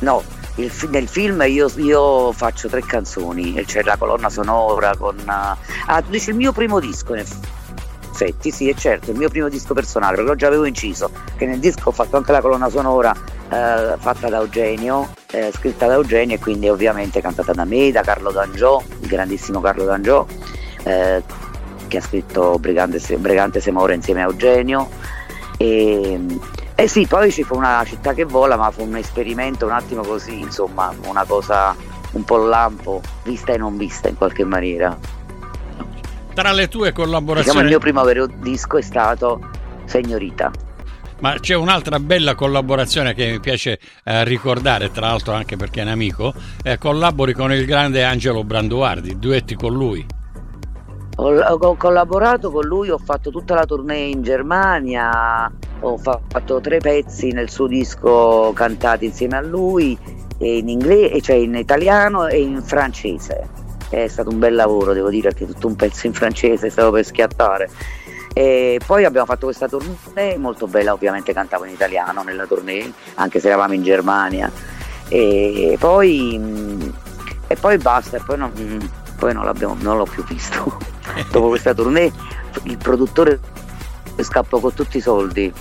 No, 0.00 0.22
il, 0.56 0.72
nel 0.90 1.08
film 1.08 1.42
io, 1.46 1.70
io, 1.76 2.32
faccio 2.32 2.68
tre 2.68 2.82
canzoni, 2.82 3.54
c'è 3.64 3.82
la 3.82 3.96
colonna 3.96 4.28
sonora 4.28 4.96
con... 4.96 5.16
Ah, 5.26 5.56
tu 6.02 6.10
dici 6.10 6.30
il 6.30 6.36
mio 6.36 6.52
primo 6.52 6.80
disco 6.80 7.14
in 7.14 7.24
effetti, 8.14 8.52
sì, 8.52 8.68
è 8.68 8.74
certo, 8.74 9.10
il 9.10 9.16
mio 9.16 9.28
primo 9.28 9.48
disco 9.48 9.74
personale, 9.74 10.14
perché 10.14 10.30
lo 10.30 10.36
già 10.36 10.46
avevo 10.46 10.64
inciso, 10.64 11.10
che 11.36 11.46
nel 11.46 11.58
disco 11.58 11.88
ho 11.88 11.92
fatto 11.92 12.16
anche 12.16 12.30
la 12.30 12.40
colonna 12.40 12.68
sonora 12.68 13.12
eh, 13.12 13.96
fatta 13.98 14.28
da 14.28 14.38
Eugenio, 14.38 15.08
eh, 15.32 15.50
scritta 15.52 15.86
da 15.86 15.94
Eugenio 15.94 16.36
e 16.36 16.38
quindi 16.38 16.68
ovviamente 16.68 17.20
cantata 17.20 17.52
da 17.52 17.64
me, 17.64 17.90
da 17.90 18.02
Carlo 18.02 18.30
D'Angiò, 18.30 18.80
il 19.00 19.08
grandissimo 19.08 19.60
Carlo 19.60 19.84
D'Angiò, 19.84 20.24
eh, 20.84 21.22
che 21.88 21.96
ha 21.96 22.00
scritto 22.00 22.58
Brigante, 22.58 23.00
Brigante 23.18 23.60
Semore 23.60 23.94
insieme 23.94 24.22
a 24.22 24.26
Eugenio. 24.26 24.88
E, 25.56 26.20
eh 26.76 26.88
sì, 26.88 27.06
poi 27.06 27.30
ci 27.30 27.42
fu 27.42 27.56
una 27.56 27.82
città 27.84 28.14
che 28.14 28.24
vola, 28.24 28.56
ma 28.56 28.70
fu 28.70 28.82
un 28.82 28.96
esperimento 28.96 29.66
un 29.66 29.72
attimo 29.72 30.02
così, 30.02 30.38
insomma, 30.38 30.92
una 31.06 31.24
cosa 31.24 31.74
un 32.12 32.24
po' 32.24 32.36
lampo, 32.36 33.00
vista 33.24 33.52
e 33.52 33.58
non 33.58 33.76
vista 33.76 34.08
in 34.08 34.16
qualche 34.16 34.44
maniera. 34.44 34.96
Tra 36.34 36.50
le 36.50 36.68
tue 36.68 36.92
collaborazioni... 36.92 37.44
Diciamo 37.44 37.60
il 37.60 37.66
mio 37.68 37.78
primo 37.78 38.02
vero 38.02 38.26
disco 38.26 38.76
è 38.76 38.82
stato 38.82 39.40
Signorita. 39.84 40.50
Ma 41.20 41.34
c'è 41.38 41.54
un'altra 41.54 42.00
bella 42.00 42.34
collaborazione 42.34 43.14
che 43.14 43.30
mi 43.30 43.38
piace 43.40 43.78
eh, 44.02 44.24
ricordare, 44.24 44.90
tra 44.90 45.06
l'altro 45.06 45.32
anche 45.32 45.56
perché 45.56 45.80
è 45.80 45.84
un 45.84 45.90
amico, 45.90 46.34
eh, 46.62 46.76
collabori 46.76 47.32
con 47.32 47.52
il 47.52 47.64
grande 47.64 48.02
Angelo 48.02 48.42
Branduardi, 48.42 49.18
duetti 49.18 49.54
con 49.54 49.72
lui. 49.72 50.04
Ho, 51.16 51.76
collaborato 51.76 52.50
con 52.50 52.64
lui, 52.66 52.90
ho 52.90 52.98
fatto 52.98 53.30
tutta 53.30 53.54
la 53.54 53.64
tournée 53.64 54.10
in 54.10 54.22
Germania, 54.22 55.50
ho 55.80 55.96
fatto 55.96 56.60
tre 56.60 56.78
pezzi 56.78 57.30
nel 57.30 57.48
suo 57.48 57.68
disco 57.68 58.50
cantati 58.52 59.04
insieme 59.04 59.36
a 59.36 59.40
lui, 59.40 59.96
in 60.38 60.68
inglese, 60.68 61.20
cioè 61.20 61.36
in 61.36 61.54
italiano 61.54 62.26
e 62.26 62.40
in 62.40 62.60
francese. 62.60 63.62
È 64.02 64.08
stato 64.08 64.30
un 64.30 64.38
bel 64.38 64.54
lavoro, 64.54 64.92
devo 64.92 65.10
dire, 65.10 65.28
perché 65.28 65.46
tutto 65.46 65.66
un 65.66 65.76
pezzo 65.76 66.06
in 66.06 66.12
francese 66.12 66.70
stavo 66.70 66.90
per 66.90 67.04
schiattare 67.04 67.70
e 68.36 68.80
poi 68.84 69.04
abbiamo 69.04 69.26
fatto 69.26 69.44
questa 69.44 69.68
tournée 69.68 70.36
molto 70.38 70.66
bella, 70.66 70.92
ovviamente 70.92 71.32
cantavo 71.32 71.66
in 71.66 71.72
italiano 71.72 72.24
nella 72.24 72.46
tournée, 72.46 72.92
anche 73.14 73.38
se 73.38 73.46
eravamo 73.46 73.74
in 73.74 73.84
Germania. 73.84 74.50
E 75.06 75.76
poi, 75.78 76.36
mm, 76.36 76.88
e 77.46 77.54
poi 77.54 77.78
basta, 77.78 78.16
e 78.16 78.22
poi 78.26 78.36
non, 78.36 78.50
poi 79.18 79.32
non, 79.32 79.52
non 79.78 79.96
l'ho 79.96 80.04
più 80.04 80.24
visto. 80.24 80.76
Dopo 81.30 81.46
questa 81.46 81.74
tournée 81.74 82.12
il 82.64 82.76
produttore 82.76 83.38
scappò 84.18 84.58
con 84.58 84.74
tutti 84.74 84.96
i 84.96 85.00
soldi 85.00 85.52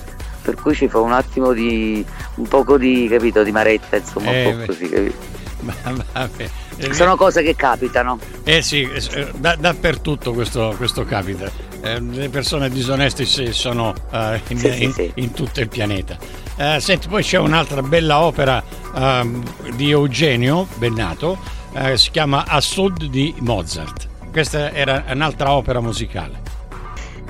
per 0.41 0.55
cui 0.55 0.73
ci 0.73 0.87
fa 0.87 0.99
un 0.99 1.11
attimo 1.11 1.53
di 1.53 2.05
un 2.35 2.47
poco 2.47 2.77
di 2.77 3.07
capito 3.09 3.43
di 3.43 3.51
maretta 3.51 3.95
insomma 3.95 4.31
eh, 4.31 4.51
un 4.51 4.59
po' 4.59 4.65
così 4.67 4.89
capito 4.89 5.15
sono 6.91 7.15
cose 7.15 7.43
che 7.43 7.55
capitano 7.55 8.19
eh 8.43 8.61
sì 8.61 8.81
eh, 8.81 9.31
da, 9.35 9.55
dappertutto 9.55 10.33
questo, 10.33 10.73
questo 10.77 11.05
capita 11.05 11.71
eh, 11.85 11.99
le 11.99 12.29
persone 12.29 12.69
disoneste 12.69 13.25
sono 13.25 13.93
uh, 14.11 14.39
in, 14.47 14.57
sì, 14.57 14.83
in, 14.83 14.93
sì. 14.93 15.11
in, 15.15 15.33
tutto 15.33 15.59
il 15.59 15.67
pianeta. 15.67 16.17
Uh, 16.55 16.79
senti, 16.79 17.09
poi 17.09 17.23
c'è 17.23 17.37
un'altra 17.39 17.81
bella 17.81 18.21
opera 18.21 18.63
uh, 18.93 19.43
di 19.75 19.91
Eugenio 19.91 20.65
Bennato, 20.75 21.37
uh, 21.73 21.95
si 21.95 22.09
chiama 22.11 22.45
A 22.47 22.61
Sud 22.61 23.03
di 23.03 23.35
Mozart. 23.39 24.07
Questa 24.31 24.71
era 24.71 25.03
un'altra 25.09 25.51
opera 25.51 25.81
musicale. 25.81 26.39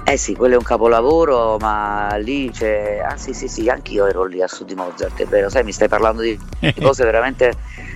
Eh 0.04 0.18
sì, 0.18 0.36
quello 0.36 0.54
è 0.54 0.58
un 0.58 0.64
capolavoro, 0.64 1.58
ma 1.58 2.16
lì 2.18 2.52
c'è. 2.52 3.02
Ah 3.04 3.18
sì, 3.18 3.34
sì, 3.34 3.48
sì, 3.48 3.70
anch'io 3.70 4.06
ero 4.06 4.26
lì 4.26 4.40
a 4.44 4.48
Sud 4.48 4.68
di 4.68 4.76
Mozart, 4.76 5.20
è 5.20 5.26
vero, 5.26 5.50
sai, 5.50 5.64
mi 5.64 5.72
stai 5.72 5.88
parlando 5.88 6.22
di, 6.22 6.38
di 6.60 6.76
cose 6.80 7.04
veramente 7.04 7.54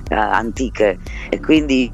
antiche 0.10 1.00
e 1.30 1.40
quindi 1.40 1.92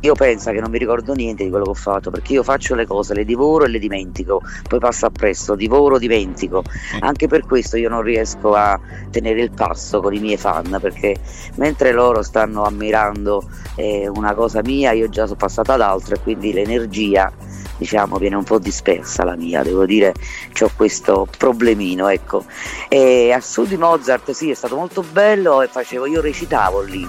io 0.00 0.14
penso 0.14 0.50
che 0.52 0.60
non 0.60 0.70
mi 0.70 0.78
ricordo 0.78 1.14
niente 1.14 1.42
di 1.42 1.50
quello 1.50 1.64
che 1.64 1.70
ho 1.70 1.74
fatto 1.74 2.10
perché 2.10 2.34
io 2.34 2.42
faccio 2.42 2.74
le 2.74 2.86
cose, 2.86 3.14
le 3.14 3.24
divoro 3.24 3.64
e 3.64 3.68
le 3.68 3.78
dimentico, 3.78 4.42
poi 4.68 4.78
passo 4.78 5.06
appresso, 5.06 5.54
divoro, 5.54 5.98
dimentico. 5.98 6.62
Anche 7.00 7.26
per 7.26 7.44
questo 7.46 7.76
io 7.76 7.88
non 7.88 8.02
riesco 8.02 8.54
a 8.54 8.78
tenere 9.10 9.42
il 9.42 9.50
passo 9.50 10.00
con 10.00 10.14
i 10.14 10.20
miei 10.20 10.36
fan 10.36 10.78
perché 10.80 11.16
mentre 11.56 11.92
loro 11.92 12.22
stanno 12.22 12.62
ammirando 12.64 13.48
eh, 13.74 14.08
una 14.08 14.34
cosa 14.34 14.60
mia, 14.62 14.92
io 14.92 15.08
già 15.08 15.24
sono 15.24 15.38
passata 15.38 15.74
ad 15.74 15.80
altro 15.80 16.14
e 16.14 16.20
quindi 16.20 16.52
l'energia 16.52 17.32
diciamo 17.76 18.18
viene 18.18 18.36
un 18.36 18.44
po' 18.44 18.58
dispersa 18.58 19.24
la 19.24 19.36
mia, 19.36 19.62
devo 19.62 19.84
dire 19.84 20.14
ho 20.60 20.70
questo 20.74 21.26
problemino, 21.36 22.08
ecco. 22.08 22.44
E 22.88 23.32
a 23.32 23.40
Sud 23.40 23.68
di 23.68 23.76
Mozart 23.76 24.30
sì, 24.32 24.50
è 24.50 24.54
stato 24.54 24.76
molto 24.76 25.02
bello 25.02 25.62
e 25.62 25.68
facevo, 25.68 26.06
io 26.06 26.20
recitavo 26.20 26.80
lì, 26.82 27.08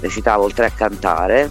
recitavo 0.00 0.44
oltre 0.44 0.66
a 0.66 0.70
cantare 0.70 1.50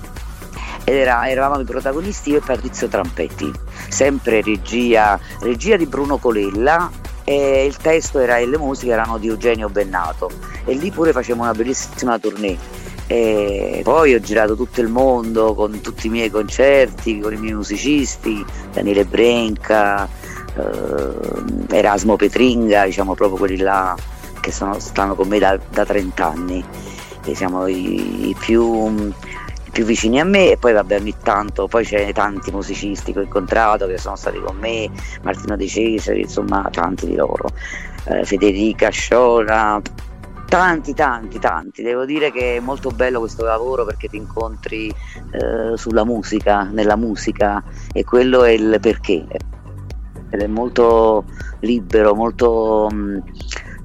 ed 0.84 0.96
era, 0.96 1.28
eravamo 1.30 1.62
i 1.62 1.66
protagonisti 1.66 2.32
io 2.32 2.38
e 2.38 2.42
Patrizio 2.42 2.88
Trampetti, 2.88 3.52
sempre 3.90 4.42
regia, 4.42 5.20
regia 5.42 5.76
di 5.76 5.86
Bruno 5.86 6.18
Colella 6.18 6.90
e 7.24 7.66
il 7.66 7.76
testo 7.76 8.20
era, 8.20 8.38
e 8.38 8.48
le 8.48 8.58
musiche 8.58 8.92
erano 8.92 9.18
di 9.18 9.28
Eugenio 9.28 9.68
Bennato 9.68 10.30
e 10.64 10.74
lì 10.76 10.90
pure 10.92 11.12
facevamo 11.12 11.44
una 11.44 11.54
bellissima 11.54 12.18
tournée. 12.20 12.58
E 13.08 13.80
poi 13.84 14.14
ho 14.14 14.20
girato 14.20 14.56
tutto 14.56 14.82
il 14.82 14.90
mondo 14.90 15.54
con 15.54 15.80
tutti 15.82 16.08
i 16.08 16.10
miei 16.10 16.30
concerti, 16.30 17.20
con 17.20 17.34
i 17.34 17.38
miei 17.38 17.54
musicisti, 17.54 18.46
Daniele 18.74 19.06
Brenca, 19.06 20.08
eh, 20.56 21.76
Erasmo 21.76 22.18
Petringa, 22.18 22.86
diciamo 22.86 23.16
proprio 23.16 23.38
quelli 23.38 23.58
là 23.58 23.96
che 24.42 24.52
sono, 24.52 24.80
stanno 24.80 25.16
con 25.16 25.28
me 25.28 25.40
da, 25.40 25.58
da 25.70 25.86
30 25.86 26.26
anni, 26.26 26.64
e 27.24 27.36
siamo 27.36 27.68
i, 27.68 28.30
i 28.30 28.36
più 28.38 29.14
più 29.78 29.86
vicini 29.86 30.20
a 30.20 30.24
me. 30.24 30.52
E 30.52 30.58
poi 30.58 30.74
vabbè 30.74 31.00
ogni 31.00 31.14
tanto 31.22 31.68
poi 31.68 31.86
c'è 31.86 32.12
tanti 32.12 32.50
musicisti 32.52 33.14
che 33.14 33.20
ho 33.20 33.22
incontrato 33.22 33.86
che 33.86 34.00
sono 34.00 34.16
stati 34.16 34.40
con 34.40 34.58
me 34.58 34.90
Martino 35.22 35.56
De 35.56 35.68
Cesari 35.68 36.22
insomma 36.22 36.68
tanti 36.72 37.06
di 37.06 37.16
loro. 37.16 37.50
Eh, 38.06 38.26
Federica 38.26 38.90
Sciola 38.90 39.80
tanti 40.48 40.94
tanti 40.94 41.40
tanti. 41.40 41.82
Devo 41.82 42.06
dire 42.06 42.32
che 42.32 42.58
è 42.58 42.60
molto 42.60 42.90
bello 42.90 43.20
questo 43.20 43.44
lavoro 43.44 43.86
perché 43.86 44.08
ti 44.08 44.18
incontri 44.18 44.88
eh, 44.88 45.76
sulla 45.76 46.04
musica 46.04 46.64
nella 46.64 46.96
musica 46.96 47.64
e 47.92 48.04
quello 48.04 48.44
è 48.44 48.52
il 48.52 48.78
perché. 48.82 49.26
Ed 50.30 50.42
è 50.42 50.48
molto 50.48 51.26
libero 51.62 52.14
molto 52.14 52.90
mh, 52.92 52.96
mm, 52.96 53.18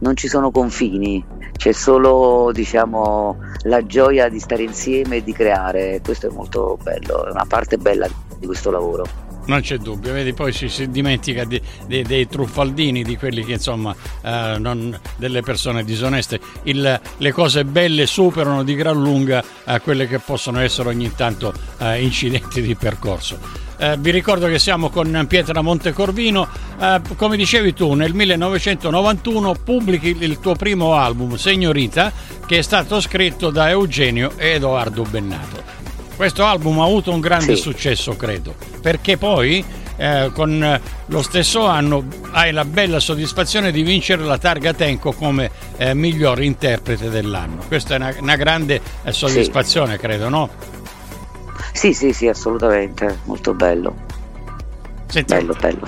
non 0.01 0.17
ci 0.17 0.29
sono 0.29 0.51
confini. 0.51 1.25
C'è 1.53 1.73
solo 1.73 2.51
diciamo, 2.53 3.39
la 3.65 3.87
gioia 3.87 4.29
di 4.29 4.41
stare 4.41 4.65
insieme 4.65 5.17
e 5.17 5.23
di 5.23 5.33
creare, 5.33 6.01
questo 6.03 6.29
è 6.29 6.31
molto 6.33 6.77
bello, 6.83 7.27
è 7.27 7.31
una 7.31 7.47
parte 7.47 7.77
bella 7.77 8.09
di 8.39 8.47
questo 8.47 8.71
lavoro. 8.71 9.22
Non 9.47 9.61
c'è 9.61 9.79
dubbio, 9.79 10.13
vedi, 10.13 10.33
poi 10.33 10.53
ci 10.53 10.69
si 10.69 10.89
dimentica 10.89 11.45
di, 11.45 11.61
di, 11.87 12.03
dei 12.03 12.29
truffaldini, 12.29 13.03
di 13.03 13.17
quelli 13.17 13.45
che 13.45 13.53
insomma, 13.53 13.95
eh, 14.23 14.57
non, 14.59 14.99
delle 15.17 15.43
persone 15.43 15.85
disoneste. 15.85 16.41
Il, 16.65 17.01
le 17.17 17.33
cose 17.33 17.65
belle 17.65 18.07
superano 18.07 18.63
di 18.63 18.75
gran 18.75 19.01
lunga 19.01 19.43
eh, 19.65 19.81
quelle 19.81 20.07
che 20.07 20.19
possono 20.19 20.61
essere 20.61 20.89
ogni 20.89 21.13
tanto 21.15 21.53
eh, 21.79 22.03
incidenti 22.03 22.63
di 22.63 22.75
percorso. 22.75 23.39
Eh, 23.83 23.97
vi 23.99 24.13
ricordo 24.13 24.47
che 24.47 24.61
siamo 24.61 24.91
con 24.91 25.25
Pietra 25.29 25.61
Montecorvino. 25.61 26.47
Eh, 26.79 27.01
come 27.17 27.37
dicevi 27.37 27.75
tu, 27.75 27.95
nel 27.95 28.15
1991 28.15 29.55
pubblichi 29.65 30.17
il 30.21 30.39
tuo 30.39 30.55
primo 30.55 30.95
album, 30.95 31.35
Signorita, 31.35 32.13
che 32.47 32.59
è 32.59 32.63
stato 32.63 33.01
scritto 33.01 33.51
da 33.51 33.71
Eugenio 33.71 34.35
e 34.37 34.51
Edoardo 34.51 35.03
Bennato. 35.03 35.82
Questo 36.23 36.45
album 36.45 36.79
ha 36.79 36.85
avuto 36.85 37.11
un 37.11 37.19
grande 37.19 37.57
sì. 37.57 37.63
successo, 37.63 38.15
credo, 38.15 38.55
perché 38.81 39.17
poi 39.17 39.65
eh, 39.97 40.31
con 40.33 40.81
lo 41.07 41.21
stesso 41.21 41.67
anno 41.67 42.05
hai 42.31 42.53
la 42.53 42.65
bella 42.65 43.01
soddisfazione 43.01 43.73
di 43.73 43.83
vincere 43.83 44.23
la 44.23 44.39
targa 44.39 44.73
Tenco 44.73 45.11
come 45.11 45.51
eh, 45.79 45.95
miglior 45.95 46.41
interprete 46.41 47.11
dell'anno. 47.11 47.65
Questa 47.67 47.95
è 47.95 47.97
una, 47.97 48.15
una 48.21 48.37
grande 48.37 48.81
eh, 49.03 49.11
soddisfazione, 49.11 49.95
sì. 49.95 49.99
credo, 49.99 50.29
no? 50.29 50.49
Sì, 51.73 51.93
sì, 51.93 52.13
sì, 52.13 52.29
assolutamente, 52.29 53.19
molto 53.25 53.53
bello. 53.53 53.93
Senti. 55.09 55.35
Bello, 55.35 55.57
bello. 55.59 55.87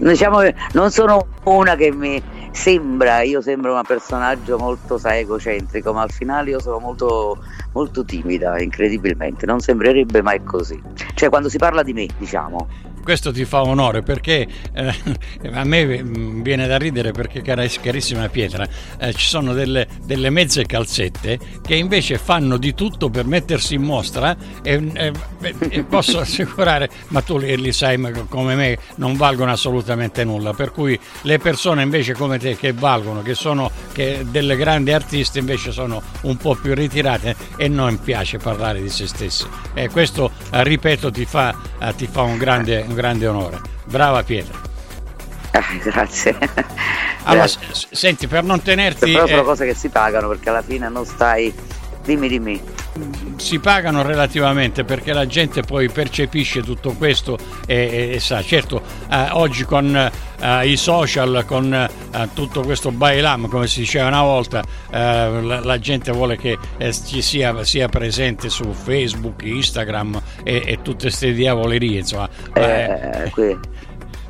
diciamo 0.10 0.38
che 0.38 0.54
non 0.72 0.90
sono 0.90 1.26
una 1.42 1.76
che 1.76 1.92
mi 1.92 2.22
sembra, 2.54 3.22
io 3.22 3.40
sembro 3.40 3.74
un 3.74 3.82
personaggio 3.82 4.56
molto 4.56 4.96
sai, 4.96 5.20
egocentrico, 5.20 5.92
ma 5.92 6.02
al 6.02 6.10
finale 6.10 6.50
io 6.50 6.60
sono 6.60 6.78
molto, 6.78 7.42
molto 7.72 8.04
timida, 8.04 8.60
incredibilmente, 8.60 9.44
non 9.44 9.58
sembrerebbe 9.60 10.22
mai 10.22 10.42
così. 10.44 10.80
Cioè 11.14 11.28
quando 11.28 11.48
si 11.48 11.58
parla 11.58 11.82
di 11.82 11.92
me, 11.92 12.06
diciamo 12.16 12.68
questo 13.04 13.30
ti 13.32 13.44
fa 13.44 13.60
onore 13.62 14.02
perché 14.02 14.46
eh, 14.72 14.94
a 15.52 15.62
me 15.62 16.02
mm, 16.02 16.42
viene 16.42 16.66
da 16.66 16.76
ridere 16.78 17.12
perché 17.12 17.42
carissima 17.42 18.28
Pietra 18.28 18.66
eh, 18.98 19.12
ci 19.12 19.26
sono 19.26 19.52
delle, 19.52 19.86
delle, 20.04 20.30
mezze 20.30 20.64
calzette 20.64 21.38
che 21.62 21.76
invece 21.76 22.18
fanno 22.18 22.56
di 22.56 22.74
tutto 22.74 23.10
per 23.10 23.26
mettersi 23.26 23.74
in 23.74 23.82
mostra 23.82 24.36
e, 24.62 24.90
e, 24.94 25.12
e 25.68 25.84
posso 25.84 26.18
assicurare 26.18 26.88
ma 27.08 27.20
tu 27.20 27.38
li, 27.38 27.56
li, 27.56 27.72
sai 27.72 28.00
come 28.28 28.54
me 28.54 28.78
non 28.96 29.16
valgono 29.16 29.52
assolutamente 29.52 30.24
nulla. 30.24 30.52
Per 30.54 30.72
cui 30.72 30.98
le 31.22 31.38
persone 31.38 31.82
invece 31.82 32.14
come 32.14 32.38
te 32.38 32.56
che 32.56 32.72
valgono 32.72 33.22
che 33.22 33.34
sono 33.34 33.70
che 33.92 34.24
delle 34.30 34.56
grandi 34.56 34.92
artiste 34.92 35.38
invece 35.38 35.70
sono 35.70 36.02
un 36.22 36.36
po' 36.36 36.54
più 36.54 36.74
ritirate 36.74 37.36
e 37.56 37.68
non 37.68 38.00
piace 38.00 38.38
parlare 38.38 38.80
di 38.80 38.88
se 38.88 39.06
stessi 39.06 39.46
e 39.74 39.88
questo 39.90 40.30
eh, 40.50 40.62
ripeto 40.64 41.10
ti 41.10 41.24
fa, 41.24 41.54
eh, 41.78 41.94
ti 41.94 42.06
fa 42.06 42.22
un 42.22 42.38
grande 42.38 42.84
un 42.94 43.00
grande 43.00 43.26
onore. 43.26 43.60
Brava 43.84 44.22
Pietro. 44.22 44.58
Eh, 45.50 45.78
grazie. 45.82 46.36
Allora, 47.24 47.46
grazie. 47.46 47.88
Senti, 47.90 48.26
per 48.26 48.44
non 48.44 48.62
tenerti... 48.62 49.12
Sono 49.12 49.26
eh, 49.26 49.42
cose 49.42 49.66
che 49.66 49.74
si 49.74 49.88
pagano 49.88 50.28
perché 50.28 50.48
alla 50.48 50.62
fine 50.62 50.88
non 50.88 51.04
stai... 51.04 51.52
Dimmi, 52.04 52.28
dimmi. 52.28 52.60
Si 53.36 53.58
pagano 53.58 54.02
relativamente 54.02 54.84
perché 54.84 55.12
la 55.12 55.26
gente 55.26 55.62
poi 55.62 55.88
percepisce 55.88 56.62
tutto 56.62 56.92
questo 56.92 57.38
e, 57.66 57.74
e, 57.76 58.14
e 58.14 58.20
sa. 58.20 58.42
Certo, 58.42 58.82
eh, 59.10 59.28
oggi 59.32 59.64
con 59.64 60.10
eh, 60.44 60.68
i 60.68 60.76
social, 60.76 61.44
con 61.46 61.72
eh, 61.72 62.28
tutto 62.34 62.60
questo 62.62 62.90
bailam, 62.90 63.48
come 63.48 63.66
si 63.66 63.80
diceva 63.80 64.08
una 64.08 64.22
volta, 64.22 64.62
eh, 64.90 65.40
la, 65.40 65.60
la, 65.60 65.78
gente 65.78 66.12
vuole 66.12 66.36
che 66.36 66.58
eh, 66.76 66.92
ci 66.92 67.22
sia, 67.22 67.64
sia, 67.64 67.88
presente 67.88 68.50
su 68.50 68.70
Facebook, 68.72 69.42
Instagram 69.42 70.20
e, 70.42 70.62
e 70.66 70.82
tutte 70.82 71.04
queste 71.04 71.32
diavolerie. 71.32 72.00
Insomma. 72.00 72.28
Eh, 72.52 73.30
qui 73.30 73.58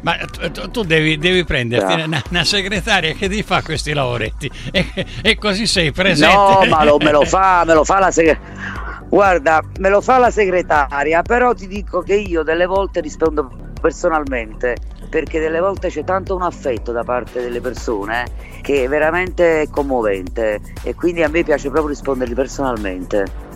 ma 0.04 0.18
tu, 0.52 0.70
tu 0.70 0.82
devi, 0.82 1.16
devi, 1.16 1.44
prenderti 1.44 2.02
una, 2.02 2.22
una, 2.28 2.44
segretaria 2.44 3.14
che 3.14 3.26
ti 3.26 3.42
fa 3.42 3.62
questi 3.62 3.94
lavoretti 3.94 4.50
e, 4.70 5.06
e 5.22 5.38
così 5.38 5.66
sei 5.66 5.92
presente. 5.92 6.36
No, 6.36 6.62
ma 6.68 6.84
lo, 6.84 6.98
me 6.98 7.10
lo 7.10 7.24
fa, 7.26 7.64
me 7.64 7.72
lo 7.72 7.84
fa 7.84 8.00
la 8.00 8.10
segretaria. 8.10 9.02
Guarda, 9.08 9.62
me 9.78 9.88
lo 9.88 10.02
fa 10.02 10.18
la 10.18 10.30
segretaria, 10.30 11.22
però 11.22 11.54
ti 11.54 11.66
dico 11.66 12.02
che 12.02 12.16
io 12.16 12.42
delle 12.42 12.66
volte 12.66 13.00
rispondo 13.00 13.50
personalmente 13.80 14.76
perché 15.08 15.40
delle 15.40 15.60
volte 15.60 15.88
c'è 15.88 16.04
tanto 16.04 16.34
un 16.34 16.42
affetto 16.42 16.92
da 16.92 17.04
parte 17.04 17.40
delle 17.40 17.60
persone 17.60 18.26
che 18.62 18.84
è 18.84 18.88
veramente 18.88 19.68
commovente 19.70 20.60
e 20.82 20.94
quindi 20.94 21.22
a 21.22 21.28
me 21.28 21.42
piace 21.42 21.68
proprio 21.68 21.88
rispondergli 21.88 22.34
personalmente. 22.34 23.52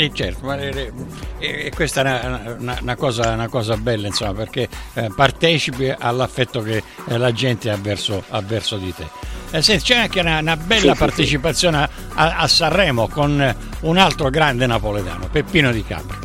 E 0.00 0.10
certo, 0.14 0.46
ma, 0.46 0.56
e, 0.56 0.92
e 1.38 1.70
questa 1.74 2.00
è 2.00 2.26
una, 2.26 2.56
una, 2.58 2.78
una, 2.80 2.96
cosa, 2.96 3.32
una, 3.32 3.48
cosa, 3.48 3.76
bella, 3.76 4.06
insomma, 4.06 4.32
perché 4.32 4.66
eh, 4.94 5.10
partecipi 5.14 5.92
all'affetto 5.94 6.62
che 6.62 6.82
eh, 7.06 7.18
la 7.18 7.32
gente 7.32 7.68
ha 7.68 7.76
verso, 7.76 8.24
ha 8.30 8.40
verso 8.40 8.78
di 8.78 8.94
te. 8.94 9.06
Eh, 9.50 9.60
senti, 9.60 9.84
c'è 9.84 9.96
anche 9.96 10.20
una, 10.20 10.56
bella 10.56 10.92
sì, 10.92 10.98
partecipazione 10.98 11.86
sì, 11.86 12.02
sì. 12.02 12.18
A, 12.18 12.38
a, 12.38 12.48
Sanremo 12.48 13.08
con 13.08 13.54
un 13.80 13.96
altro 13.98 14.30
grande 14.30 14.66
napoletano, 14.66 15.28
Peppino 15.30 15.70
Di 15.70 15.84
Capri. 15.84 16.16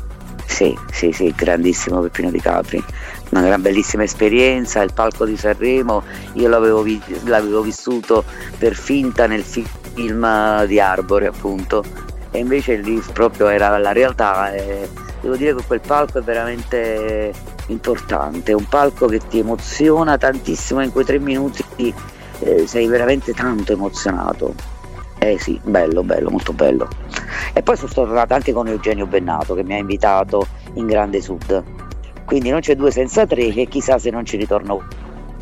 Sì, 0.45 0.73
sì, 0.91 1.11
sì, 1.11 1.33
grandissimo 1.35 1.99
Peppino 1.99 2.31
Di 2.31 2.39
Capri. 2.39 2.81
Una 3.35 3.59
bellissima 3.59 4.03
esperienza, 4.03 4.81
il 4.81 4.93
palco 4.93 5.25
di 5.25 5.35
Sanremo, 5.35 6.03
io 6.33 6.47
l'avevo, 6.47 6.81
vi, 6.81 7.01
l'avevo 7.25 7.61
vissuto 7.61 8.23
per 8.57 8.75
finta 8.75 9.27
nel 9.27 9.43
film 9.43 10.65
di 10.65 10.79
Arbore 10.79 11.27
appunto 11.27 11.83
e 12.31 12.39
invece 12.39 12.75
lì 12.77 13.01
proprio 13.13 13.47
era 13.47 13.77
la 13.77 13.91
realtà 13.91 14.53
e 14.53 14.89
devo 15.21 15.35
dire 15.35 15.53
che 15.53 15.63
quel 15.65 15.81
palco 15.81 16.19
è 16.19 16.21
veramente 16.21 17.33
importante, 17.67 18.51
è 18.51 18.55
un 18.55 18.67
palco 18.67 19.07
che 19.07 19.19
ti 19.27 19.39
emoziona 19.39 20.17
tantissimo 20.17 20.81
in 20.81 20.91
quei 20.91 21.05
tre 21.05 21.19
minuti 21.19 21.93
eh, 22.39 22.67
sei 22.67 22.87
veramente 22.87 23.33
tanto 23.33 23.73
emozionato. 23.73 24.53
Eh 25.17 25.37
sì, 25.39 25.59
bello, 25.63 26.03
bello, 26.03 26.29
molto 26.29 26.53
bello. 26.53 26.87
E 27.53 27.61
poi 27.63 27.75
sono 27.75 27.91
tornata 27.91 28.35
anche 28.35 28.53
con 28.53 28.67
Eugenio 28.67 29.07
Bennato 29.07 29.55
che 29.55 29.63
mi 29.63 29.73
ha 29.73 29.77
invitato 29.77 30.45
in 30.73 30.85
Grande 30.85 31.21
Sud. 31.21 31.74
Quindi 32.25 32.49
non 32.49 32.59
c'è 32.59 32.75
due 32.75 32.91
senza 32.91 33.25
tre 33.25 33.53
e 33.53 33.67
chissà 33.67 33.99
se 33.99 34.09
non 34.09 34.25
ci 34.25 34.37
ritorno 34.37 34.83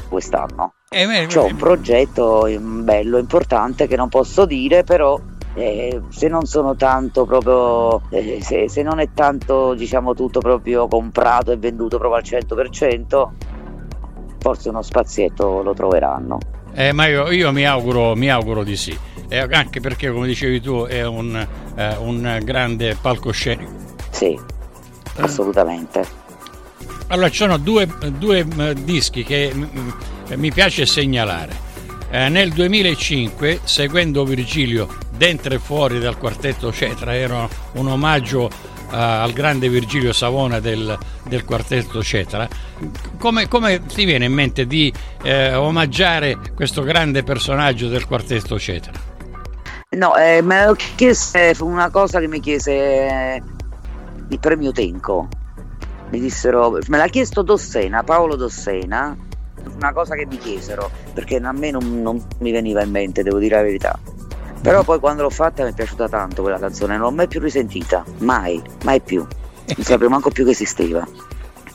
quest'anno. 0.10 0.74
Eh, 0.90 1.26
C'ho 1.28 1.46
un 1.46 1.56
progetto 1.56 2.46
mm, 2.48 2.84
bello, 2.84 3.18
importante 3.18 3.88
che 3.88 3.96
non 3.96 4.10
posso 4.10 4.46
dire, 4.46 4.84
però 4.84 5.20
eh, 5.56 6.02
se 6.10 6.28
non 6.28 6.46
sono 6.46 6.76
tanto 6.76 7.26
proprio, 7.26 8.02
eh, 8.10 8.40
se, 8.42 8.70
se, 8.70 8.82
non 8.84 9.00
è 9.00 9.10
tanto 9.14 9.74
diciamo 9.74 10.14
tutto 10.14 10.40
proprio 10.40 10.88
comprato 10.88 11.52
e 11.52 11.58
venduto 11.58 11.98
proprio 11.98 12.20
al 12.20 12.42
100%, 12.44 13.28
forse 14.40 14.70
uno 14.70 14.82
spazietto 14.82 15.62
lo 15.62 15.74
troveranno. 15.74 16.38
Eh, 16.74 16.92
ma 16.92 17.08
io, 17.08 17.32
io 17.32 17.52
mi, 17.52 17.66
auguro, 17.66 18.16
mi, 18.16 18.30
auguro, 18.32 18.64
di 18.64 18.76
sì, 18.76 18.98
eh, 19.30 19.40
anche 19.40 19.80
perché 19.80 20.12
come 20.12 20.26
dicevi 20.26 20.60
tu 20.60 20.86
è 20.86 21.06
un, 21.06 21.36
eh, 21.76 21.96
un 21.98 22.40
grande 22.44 22.98
palcoscenico. 23.00 23.72
Sì, 24.10 24.40
assolutamente. 25.18 26.23
Allora, 27.14 27.30
ci 27.30 27.36
sono 27.36 27.58
due, 27.58 27.88
due 28.18 28.44
dischi 28.82 29.24
che 29.24 29.54
mi 30.36 30.52
piace 30.52 30.88
segnalare. 30.88 31.56
Eh, 32.10 32.28
nel 32.30 32.52
2005, 32.52 33.60
seguendo 33.64 34.26
Virgilio 34.26 34.88
dentro 35.16 35.54
e 35.54 35.60
fuori 35.60 36.00
dal 36.00 36.18
quartetto 36.18 36.74
Cetra, 36.74 37.16
era 37.16 37.48
un 37.74 37.88
omaggio 37.88 38.46
uh, 38.46 38.50
al 38.90 39.32
grande 39.32 39.70
Virgilio 39.70 40.12
Savona 40.12 40.60
del, 40.60 40.98
del 41.28 41.46
quartetto 41.46 42.02
Cetra. 42.02 42.48
Come, 43.20 43.48
come, 43.48 43.86
ti 43.86 44.06
viene 44.06 44.26
in 44.26 44.34
mente 44.34 44.66
di 44.66 44.92
eh, 45.22 45.54
omaggiare 45.54 46.40
questo 46.56 46.82
grande 46.82 47.22
personaggio 47.22 47.90
del 47.90 48.08
quartetto 48.08 48.58
Cetra? 48.58 49.00
No, 49.90 50.16
eh, 50.16 50.42
me 50.42 50.66
lo 50.66 50.76
chiese, 50.96 51.56
una 51.60 51.92
cosa 51.92 52.20
che 52.20 52.28
mi 52.28 52.40
chiese 52.40 52.72
eh, 52.72 53.44
il 54.30 54.40
premio 54.40 54.72
Tenco. 54.72 55.28
Mi 56.14 56.20
dissero, 56.20 56.78
me 56.90 56.98
l'ha 57.00 57.08
chiesto 57.08 57.42
Dossena, 57.42 58.04
Paolo 58.04 58.36
Dossena, 58.36 59.18
una 59.74 59.94
cosa 59.94 60.14
che 60.14 60.28
mi 60.28 60.38
chiesero, 60.38 60.88
perché 61.12 61.38
a 61.38 61.52
me 61.52 61.72
non, 61.72 62.04
non 62.04 62.24
mi 62.38 62.52
veniva 62.52 62.84
in 62.84 62.92
mente, 62.92 63.24
devo 63.24 63.40
dire 63.40 63.56
la 63.56 63.64
verità. 63.64 64.00
Però 64.62 64.84
poi 64.84 65.00
quando 65.00 65.24
l'ho 65.24 65.32
fatta 65.32 65.64
mi 65.64 65.72
è 65.72 65.74
piaciuta 65.74 66.08
tanto 66.08 66.44
quella 66.44 66.60
canzone, 66.60 66.98
non 66.98 67.08
l'ho 67.08 67.16
mai 67.16 67.28
più 67.28 67.40
risentita, 67.40 68.06
mai, 68.20 68.62
mai 68.84 69.02
più. 69.02 69.26
Non 69.76 69.84
sapevo 69.84 70.12
manco 70.12 70.30
più 70.30 70.46
che 70.46 70.52
esisteva. 70.52 71.04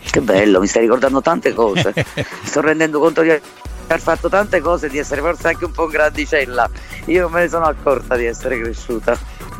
Che 0.08 0.20
bello, 0.20 0.60
mi 0.60 0.68
stai 0.68 0.82
ricordando 0.82 1.20
tante 1.20 1.52
cose. 1.52 1.92
Mi 1.96 2.14
sto 2.46 2.60
rendendo 2.60 3.00
conto 3.00 3.22
di 3.22 3.30
aver 3.30 4.00
fatto 4.00 4.28
tante 4.28 4.60
cose 4.60 4.88
di 4.88 4.98
essere 4.98 5.20
forse 5.20 5.48
anche 5.48 5.64
un 5.64 5.72
po' 5.72 5.88
grandicella. 5.88 6.70
Io 7.06 7.28
me 7.28 7.40
ne 7.40 7.48
sono 7.48 7.64
accorta 7.64 8.14
di 8.14 8.26
essere 8.26 8.60
cresciuta. 8.60 9.18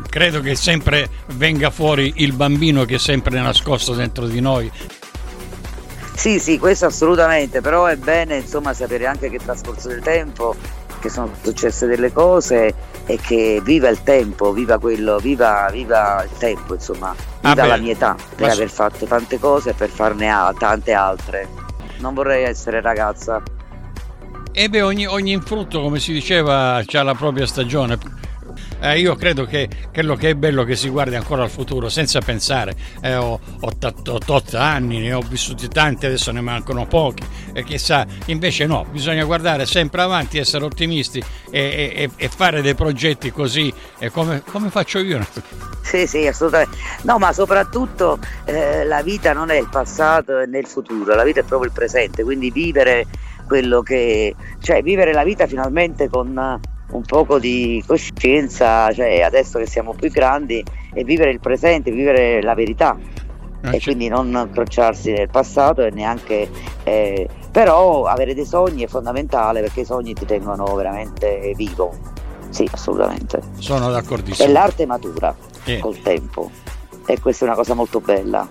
Credo 0.09 0.41
che 0.41 0.55
sempre 0.55 1.09
venga 1.33 1.69
fuori 1.69 2.13
il 2.17 2.33
bambino 2.33 2.83
che 2.85 2.95
è 2.95 2.99
sempre 2.99 3.39
nascosto 3.39 3.93
dentro 3.93 4.25
di 4.25 4.41
noi 4.41 4.71
sì, 6.19 6.37
sì, 6.37 6.59
questo 6.59 6.85
assolutamente, 6.85 7.61
però 7.61 7.85
è 7.85 7.95
bene 7.95 8.35
insomma 8.35 8.73
sapere 8.73 9.05
anche 9.05 9.29
che 9.29 9.37
trascorso 9.37 9.87
del 9.87 10.01
tempo, 10.01 10.53
che 10.99 11.07
sono 11.07 11.31
successe 11.41 11.87
delle 11.87 12.11
cose 12.11 12.73
e 13.05 13.17
che 13.21 13.61
viva 13.63 13.87
il 13.87 14.03
tempo, 14.03 14.51
viva 14.51 14.77
quello, 14.79 15.17
viva, 15.19 15.69
viva 15.71 16.21
il 16.21 16.37
tempo, 16.37 16.73
insomma, 16.73 17.15
viva 17.39 17.63
ah 17.63 17.65
la 17.65 17.77
mia 17.77 17.93
età 17.93 18.17
per 18.35 18.47
ma... 18.47 18.51
aver 18.51 18.69
fatto 18.69 19.05
tante 19.05 19.39
cose 19.39 19.69
e 19.69 19.73
per 19.75 19.87
farne 19.87 20.29
a, 20.29 20.53
tante 20.59 20.91
altre. 20.91 21.47
Non 21.99 22.13
vorrei 22.13 22.43
essere 22.43 22.81
ragazza. 22.81 23.41
E 24.51 24.67
beh, 24.67 24.81
ogni, 24.81 25.05
ogni 25.05 25.39
frutto, 25.39 25.79
come 25.79 26.01
si 26.01 26.11
diceva, 26.11 26.83
ha 26.85 27.03
la 27.03 27.15
propria 27.15 27.47
stagione 27.47 27.97
eh, 28.81 28.99
io 28.99 29.15
credo 29.15 29.45
che 29.45 29.67
quello 29.91 30.15
che 30.15 30.29
è 30.29 30.35
bello 30.35 30.63
che 30.63 30.75
si 30.75 30.89
guardi 30.89 31.15
ancora 31.15 31.43
al 31.43 31.49
futuro 31.49 31.89
senza 31.89 32.19
pensare 32.19 32.75
eh, 33.01 33.15
ho 33.15 33.39
88 33.59 34.57
anni, 34.57 34.99
ne 34.99 35.13
ho 35.13 35.21
vissuti 35.21 35.67
tanti, 35.67 36.05
adesso 36.05 36.31
ne 36.31 36.41
mancano 36.41 36.85
pochi 36.85 37.23
e 37.53 37.63
chissà, 37.63 38.05
invece 38.25 38.65
no, 38.65 38.85
bisogna 38.91 39.23
guardare 39.23 39.65
sempre 39.65 40.01
avanti, 40.01 40.37
essere 40.37 40.65
ottimisti 40.65 41.23
e, 41.49 41.91
e, 41.95 42.09
e 42.15 42.29
fare 42.29 42.61
dei 42.61 42.75
progetti 42.75 43.31
così 43.31 43.73
come, 44.11 44.43
come, 44.49 44.69
faccio 44.69 44.99
io. 44.99 45.19
Sì, 45.81 46.05
sì, 46.05 46.27
assolutamente. 46.27 46.77
No, 47.01 47.17
ma 47.17 47.33
soprattutto 47.33 48.19
eh, 48.45 48.85
la 48.85 49.01
vita 49.01 49.33
non 49.33 49.49
è 49.49 49.57
il 49.57 49.69
passato 49.71 50.45
né 50.45 50.59
il 50.59 50.67
futuro, 50.67 51.15
la 51.15 51.23
vita 51.23 51.39
è 51.39 51.43
proprio 51.43 51.67
il 51.67 51.75
presente, 51.75 52.23
quindi 52.23 52.51
vivere 52.51 53.07
quello 53.47 53.81
che, 53.81 54.35
cioè 54.61 54.83
vivere 54.83 55.13
la 55.13 55.23
vita 55.23 55.47
finalmente 55.47 56.07
con 56.07 56.59
un 56.91 57.01
poco 57.03 57.39
di 57.39 57.83
coscienza, 57.85 58.91
cioè 58.91 59.21
adesso 59.21 59.59
che 59.59 59.67
siamo 59.67 59.93
più 59.93 60.09
grandi, 60.09 60.63
e 60.93 61.03
vivere 61.03 61.31
il 61.31 61.39
presente, 61.39 61.91
vivere 61.91 62.41
la 62.41 62.53
verità. 62.53 62.97
Non 63.61 63.73
e 63.73 63.81
quindi 63.81 64.07
non 64.07 64.27
incrociarsi 64.27 65.11
nel 65.11 65.29
passato 65.29 65.83
e 65.83 65.89
neanche 65.89 66.49
eh, 66.83 67.27
però 67.51 68.05
avere 68.05 68.33
dei 68.33 68.45
sogni 68.45 68.85
è 68.85 68.87
fondamentale 68.87 69.59
perché 69.59 69.81
i 69.81 69.85
sogni 69.85 70.13
ti 70.13 70.25
tengono 70.25 70.63
veramente 70.75 71.53
vivo. 71.57 71.93
Sì 72.49 72.67
assolutamente. 72.71 73.41
Sono 73.57 73.91
d'accordissimo. 73.91 74.47
E 74.47 74.51
l'arte 74.51 74.85
matura 74.85 75.35
eh. 75.65 75.79
col 75.79 76.01
tempo. 76.01 76.49
E 77.05 77.19
questa 77.19 77.43
è 77.45 77.47
una 77.47 77.57
cosa 77.57 77.73
molto 77.73 77.99
bella 77.99 78.47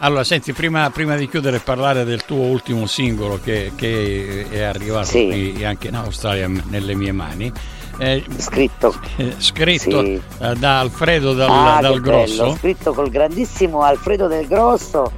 allora, 0.00 0.24
senti, 0.24 0.52
prima, 0.52 0.90
prima, 0.90 1.16
di 1.16 1.28
chiudere 1.28 1.58
parlare 1.58 2.04
del 2.04 2.24
tuo 2.24 2.42
ultimo 2.42 2.86
singolo 2.86 3.40
che, 3.42 3.72
che 3.74 4.46
è 4.48 4.62
arrivato 4.62 5.06
sì. 5.06 5.60
anche 5.64 5.88
in 5.88 5.96
Australia 5.96 6.48
nelle 6.68 6.94
mie 6.94 7.12
mani, 7.12 7.52
eh, 7.98 8.24
scritto, 8.36 8.94
eh, 9.16 9.34
scritto 9.38 10.02
sì. 10.02 10.22
eh, 10.40 10.54
da 10.54 10.80
Alfredo 10.80 11.32
dal, 11.34 11.50
ah, 11.50 11.80
dal 11.80 12.00
Grosso. 12.00 12.42
Bello. 12.44 12.56
Scritto 12.56 12.92
col 12.92 13.10
grandissimo 13.10 13.82
Alfredo 13.82 14.28
del 14.28 14.46
Grosso. 14.46 15.10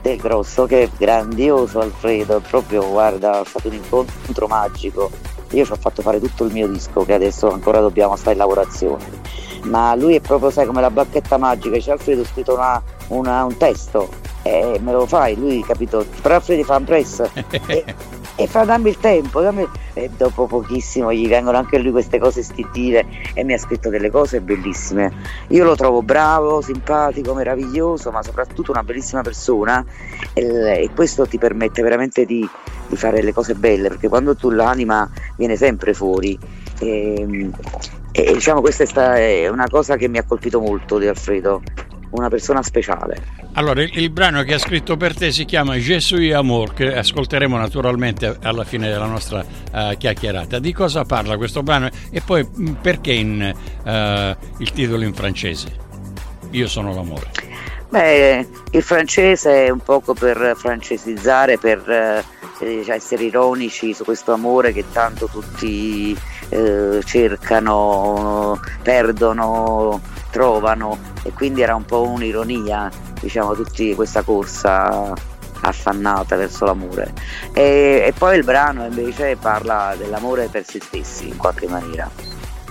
Del 0.00 0.16
Grosso, 0.16 0.66
che 0.66 0.82
è 0.84 0.90
grandioso 0.96 1.80
Alfredo, 1.80 2.40
proprio 2.40 2.88
guarda, 2.88 3.42
è 3.42 3.44
stato 3.44 3.68
un 3.68 3.74
incontro 3.74 4.46
magico. 4.46 5.10
Io 5.50 5.64
ci 5.64 5.72
ho 5.72 5.76
fatto 5.76 6.02
fare 6.02 6.18
tutto 6.18 6.44
il 6.44 6.52
mio 6.52 6.66
disco 6.66 7.04
che 7.04 7.12
adesso 7.12 7.50
ancora 7.50 7.80
dobbiamo 7.80 8.16
stare 8.16 8.32
in 8.32 8.38
lavorazione 8.38 9.42
ma 9.64 9.94
lui 9.94 10.16
è 10.16 10.20
proprio, 10.20 10.50
sai, 10.50 10.66
come 10.66 10.80
la 10.80 10.90
bacchetta 10.90 11.38
magica, 11.38 11.78
c'è 11.78 11.92
Alfredo 11.92 12.22
ho 12.22 12.24
scritto 12.24 12.54
una, 12.54 12.82
una, 13.08 13.44
un 13.44 13.56
testo 13.56 14.08
e 14.46 14.78
me 14.82 14.92
lo 14.92 15.06
fai, 15.06 15.36
lui 15.36 15.62
capito, 15.62 16.04
però 16.20 16.34
Alfredo 16.34 16.64
fa 16.64 16.76
un 16.76 16.84
press 16.84 17.22
e, 17.66 17.84
e 18.36 18.46
fa 18.46 18.64
dammi 18.64 18.90
il 18.90 18.98
tempo, 18.98 19.40
dammi... 19.40 19.66
e 19.94 20.10
dopo 20.14 20.46
pochissimo 20.46 21.10
gli 21.14 21.26
vengono 21.26 21.56
anche 21.56 21.78
lui 21.78 21.92
queste 21.92 22.18
cose 22.18 22.40
istintive 22.40 23.06
e 23.32 23.42
mi 23.42 23.54
ha 23.54 23.58
scritto 23.58 23.88
delle 23.88 24.10
cose 24.10 24.42
bellissime. 24.42 25.12
Io 25.48 25.64
lo 25.64 25.74
trovo 25.76 26.02
bravo, 26.02 26.60
simpatico, 26.60 27.32
meraviglioso, 27.32 28.10
ma 28.10 28.22
soprattutto 28.22 28.70
una 28.70 28.82
bellissima 28.82 29.22
persona 29.22 29.82
e, 30.34 30.42
e 30.44 30.90
questo 30.94 31.26
ti 31.26 31.38
permette 31.38 31.80
veramente 31.80 32.26
di, 32.26 32.46
di, 32.86 32.96
fare 32.96 33.22
le 33.22 33.32
cose 33.32 33.54
belle, 33.54 33.88
perché 33.88 34.08
quando 34.08 34.36
tu 34.36 34.50
l'anima 34.50 35.08
viene 35.36 35.56
sempre 35.56 35.94
fuori. 35.94 36.38
E, 36.80 37.14
ehm, 37.18 37.50
e 38.16 38.32
diciamo 38.32 38.60
questa 38.60 39.16
è 39.16 39.48
una 39.48 39.68
cosa 39.68 39.96
che 39.96 40.06
mi 40.06 40.18
ha 40.18 40.22
colpito 40.22 40.60
molto 40.60 40.98
di 40.98 41.08
Alfredo, 41.08 41.62
una 42.14 42.28
persona 42.28 42.62
speciale. 42.62 43.16
Allora, 43.54 43.82
il, 43.82 43.90
il, 43.98 44.10
brano 44.10 44.42
che 44.42 44.54
ha 44.54 44.58
scritto 44.58 44.96
per 44.96 45.14
te 45.14 45.32
si 45.32 45.44
chiama 45.44 45.78
Gesù 45.78 46.16
Amor, 46.34 46.72
che 46.74 46.94
ascolteremo 46.94 47.56
naturalmente 47.56 48.36
alla 48.42 48.64
fine 48.64 48.88
della 48.88 49.06
nostra 49.06 49.40
uh, 49.72 49.96
chiacchierata. 49.96 50.58
Di 50.58 50.72
cosa 50.72 51.04
parla 51.04 51.36
questo 51.36 51.62
brano 51.62 51.88
e 52.10 52.20
poi 52.20 52.46
mm, 52.46 52.74
perché 52.74 53.12
in, 53.12 53.54
uh, 53.84 54.62
il 54.62 54.72
titolo 54.72 55.02
in 55.02 55.14
francese? 55.14 55.82
Io 56.50 56.68
sono 56.68 56.94
l'amore. 56.94 57.30
Beh, 57.88 58.46
il 58.72 58.82
francese 58.82 59.66
è 59.66 59.68
un 59.70 59.80
poco 59.80 60.14
per 60.14 60.54
francesizzare, 60.56 61.58
per 61.58 62.24
eh, 62.60 62.84
essere 62.88 63.24
ironici 63.24 63.94
su 63.94 64.04
questo 64.04 64.32
amore 64.32 64.72
che 64.72 64.84
tanto 64.92 65.28
tutti 65.30 66.16
eh, 66.48 67.00
cercano, 67.04 68.60
perdono, 68.82 70.00
trovano 70.34 70.98
e 71.22 71.32
quindi 71.32 71.62
era 71.62 71.76
un 71.76 71.84
po' 71.84 72.02
un'ironia, 72.02 72.90
diciamo, 73.20 73.54
tutti 73.54 73.94
questa 73.94 74.22
corsa 74.22 75.12
affannata 75.60 76.34
verso 76.34 76.64
l'amore. 76.64 77.12
E, 77.52 78.02
e 78.04 78.12
poi 78.18 78.36
il 78.36 78.44
brano 78.44 78.84
invece 78.84 79.36
parla 79.36 79.94
dell'amore 79.96 80.48
per 80.48 80.64
se 80.66 80.80
stessi 80.82 81.28
in 81.28 81.36
qualche 81.36 81.68
maniera 81.68 82.10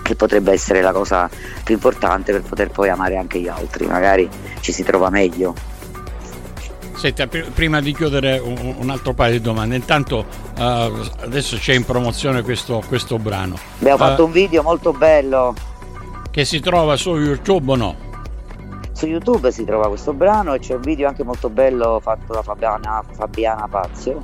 che 0.03 0.15
potrebbe 0.15 0.51
essere 0.51 0.81
la 0.81 0.91
cosa 0.91 1.29
più 1.63 1.75
importante 1.75 2.33
per 2.33 2.41
poter 2.41 2.69
poi 2.69 2.89
amare 2.89 3.15
anche 3.15 3.39
gli 3.39 3.47
altri, 3.47 3.85
magari 3.85 4.29
ci 4.59 4.73
si 4.73 4.83
trova 4.83 5.09
meglio. 5.09 5.55
Senta, 6.95 7.27
prima 7.27 7.79
di 7.79 7.93
chiudere 7.93 8.39
un, 8.39 8.75
un, 8.77 8.89
altro 8.89 9.13
paio 9.13 9.31
di 9.31 9.41
domande, 9.41 9.75
intanto 9.77 10.25
uh, 10.57 10.61
adesso 11.21 11.57
c'è 11.57 11.73
in 11.73 11.85
promozione 11.85 12.41
questo, 12.41 12.83
questo 12.85 13.17
brano. 13.17 13.57
Abbiamo 13.79 13.95
uh, 13.95 14.07
fatto 14.07 14.25
un 14.25 14.31
video 14.31 14.61
molto 14.61 14.91
bello. 14.91 15.71
Che 16.33 16.45
si 16.45 16.59
trova 16.61 16.95
su 16.95 17.15
YouTube 17.15 17.73
o 17.73 17.75
no? 17.75 17.95
Su 18.91 19.05
YouTube 19.05 19.51
si 19.51 19.65
trova 19.65 19.87
questo 19.87 20.13
brano 20.13 20.55
e 20.55 20.59
c'è 20.59 20.73
un 20.73 20.81
video 20.81 21.07
anche 21.07 21.23
molto 21.23 21.47
bello 21.51 21.99
fatto 22.01 22.33
da 22.33 22.41
Fabiana, 22.41 23.03
Fabiana 23.07 23.67
Pazio. 23.67 24.19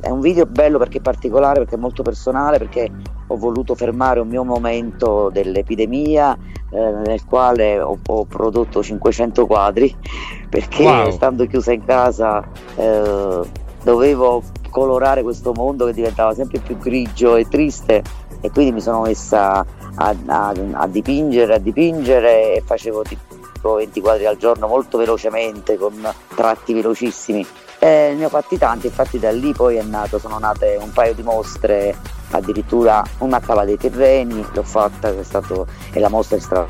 È 0.00 0.08
un 0.08 0.18
video 0.18 0.46
bello 0.46 0.78
perché 0.78 0.98
è 0.98 1.00
particolare, 1.00 1.60
perché 1.60 1.76
è 1.76 1.78
molto 1.78 2.02
personale, 2.02 2.58
perché 2.58 2.90
ho 3.28 3.36
voluto 3.36 3.76
fermare 3.76 4.18
un 4.18 4.26
mio 4.26 4.42
momento 4.42 5.30
dell'epidemia 5.32 6.36
eh, 6.70 6.90
nel 7.06 7.24
quale 7.24 7.78
ho, 7.78 7.96
ho, 8.04 8.24
prodotto 8.24 8.82
500 8.82 9.46
quadri 9.46 9.94
perché 10.50 10.82
wow. 10.82 11.10
stando 11.12 11.46
chiusa 11.46 11.72
in 11.72 11.84
casa 11.84 12.42
eh, 12.74 13.40
dovevo 13.84 14.42
colorare 14.70 15.22
questo 15.22 15.52
mondo 15.52 15.86
che 15.86 15.92
diventava 15.92 16.34
sempre 16.34 16.58
più 16.58 16.78
grigio 16.78 17.36
e 17.36 17.46
triste 17.46 18.02
e 18.40 18.50
quindi 18.50 18.72
mi 18.72 18.80
sono 18.80 19.02
messa 19.02 19.64
a, 19.96 20.14
a, 20.26 20.54
a 20.72 20.86
dipingere, 20.86 21.54
a 21.54 21.58
dipingere 21.58 22.54
e 22.54 22.62
facevo 22.64 23.02
tipo 23.02 23.74
20 23.74 24.00
quadri 24.00 24.26
al 24.26 24.36
giorno 24.36 24.66
molto 24.66 24.98
velocemente 24.98 25.76
con 25.76 25.94
tratti 26.34 26.72
velocissimi. 26.72 27.46
E 27.78 28.14
ne 28.16 28.24
ho 28.24 28.28
fatti 28.28 28.58
tanti, 28.58 28.86
infatti 28.86 29.18
da 29.18 29.32
lì 29.32 29.52
poi 29.52 29.76
è 29.76 29.82
nato, 29.82 30.18
sono 30.18 30.38
nate 30.38 30.78
un 30.80 30.92
paio 30.92 31.14
di 31.14 31.22
mostre, 31.22 31.96
addirittura 32.30 33.02
una 33.18 33.38
a 33.38 33.40
Cava 33.40 33.64
dei 33.64 33.76
Terreni, 33.76 34.44
l'ho 34.52 34.62
fatta, 34.62 35.08
è 35.08 35.24
stato, 35.24 35.66
e 35.92 35.98
la 35.98 36.08
mostra 36.08 36.36
è 36.36 36.40
stata 36.40 36.68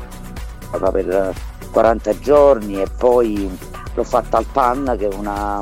per 0.91 1.33
40 1.71 2.19
giorni 2.19 2.81
e 2.81 2.87
poi 2.97 3.47
l'ho 3.93 4.03
fatta 4.03 4.37
al 4.37 4.45
PAN 4.51 4.95
che 4.97 5.07
è, 5.07 5.13
una, 5.13 5.59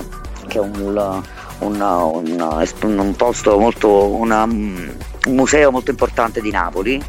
che 0.47 0.57
è 0.57 0.61
un, 0.61 1.21
una, 1.59 2.05
una, 2.05 2.63
un, 2.83 3.13
posto 3.17 3.59
molto, 3.59 4.07
una, 4.07 4.43
un 4.43 4.93
museo 5.27 5.69
molto 5.71 5.91
importante 5.91 6.39
di 6.39 6.49
Napoli 6.49 7.03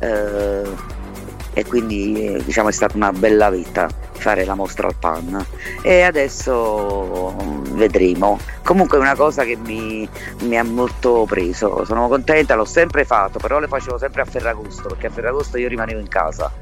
eh, 0.00 0.62
e 1.52 1.66
quindi 1.66 2.40
diciamo 2.44 2.68
è 2.68 2.72
stata 2.72 2.96
una 2.96 3.12
bella 3.12 3.50
vita 3.50 3.88
fare 4.20 4.44
la 4.44 4.54
mostra 4.54 4.86
al 4.86 4.94
PAN. 4.96 5.44
E 5.82 6.02
adesso 6.02 7.34
vedremo. 7.72 8.38
Comunque 8.62 8.98
è 8.98 9.00
una 9.00 9.16
cosa 9.16 9.44
che 9.44 9.56
mi, 9.56 10.08
mi, 10.42 10.58
ha 10.58 10.62
molto 10.62 11.24
preso. 11.28 11.84
Sono 11.84 12.06
contenta 12.06 12.54
l'ho 12.54 12.64
sempre 12.64 13.04
fatto 13.04 13.38
però 13.38 13.58
le 13.58 13.66
facevo 13.66 13.98
sempre 13.98 14.22
a 14.22 14.24
Ferragosto 14.24 14.88
perché 14.88 15.08
a 15.08 15.10
Ferragosto 15.10 15.58
io 15.58 15.68
rimanevo 15.68 15.98
in 15.98 16.08
casa. 16.08 16.52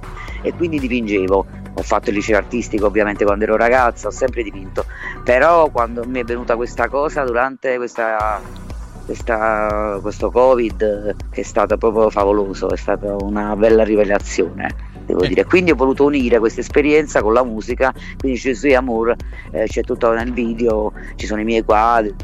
E 0.41 0.55
quindi 0.55 0.79
dipingevo. 0.79 1.47
Ho 1.75 1.83
fatto 1.83 2.09
il 2.11 2.17
liceo 2.17 2.37
artistico 2.37 2.87
ovviamente 2.87 3.25
quando 3.25 3.45
ero 3.45 3.57
ragazza, 3.57 4.09
ho 4.09 4.11
sempre 4.11 4.43
dipinto, 4.43 4.85
però 5.23 5.69
quando 5.69 6.05
mi 6.05 6.19
è 6.19 6.25
venuta 6.25 6.57
questa 6.57 6.89
cosa 6.89 7.23
durante 7.23 7.77
questa, 7.77 8.41
questa, 9.09 9.99
questo 10.03 10.31
Covid 10.31 11.17
che 11.31 11.41
è 11.41 11.43
stato 11.43 11.79
proprio 11.79 12.11
favoloso, 12.11 12.69
è 12.69 12.77
stata 12.77 13.17
una 13.19 13.57
bella 13.57 13.83
rivelazione. 13.83 14.87
Devo 15.07 15.25
dire. 15.25 15.47
Quindi 15.47 15.71
ho 15.71 15.75
voluto 15.75 16.05
unire 16.05 16.39
questa 16.39 16.61
esperienza 16.61 17.23
con 17.23 17.33
la 17.33 17.43
musica, 17.43 17.95
quindi 18.19 18.39
Gesù 18.39 18.67
e 18.67 18.75
Amour, 18.75 19.17
eh, 19.53 19.65
c'è 19.65 19.81
tutto 19.81 20.13
nel 20.13 20.31
video, 20.35 20.93
ci 21.15 21.25
sono 21.25 21.41
i 21.41 21.45
miei 21.45 21.65
quadri, 21.65 22.15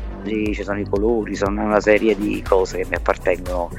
ci 0.52 0.62
sono 0.62 0.78
i 0.78 0.86
colori, 0.86 1.34
sono 1.34 1.62
una 1.62 1.80
serie 1.80 2.14
di 2.14 2.42
cose 2.46 2.76
che 2.76 2.86
mi 2.86 2.96
appartengono, 2.96 3.70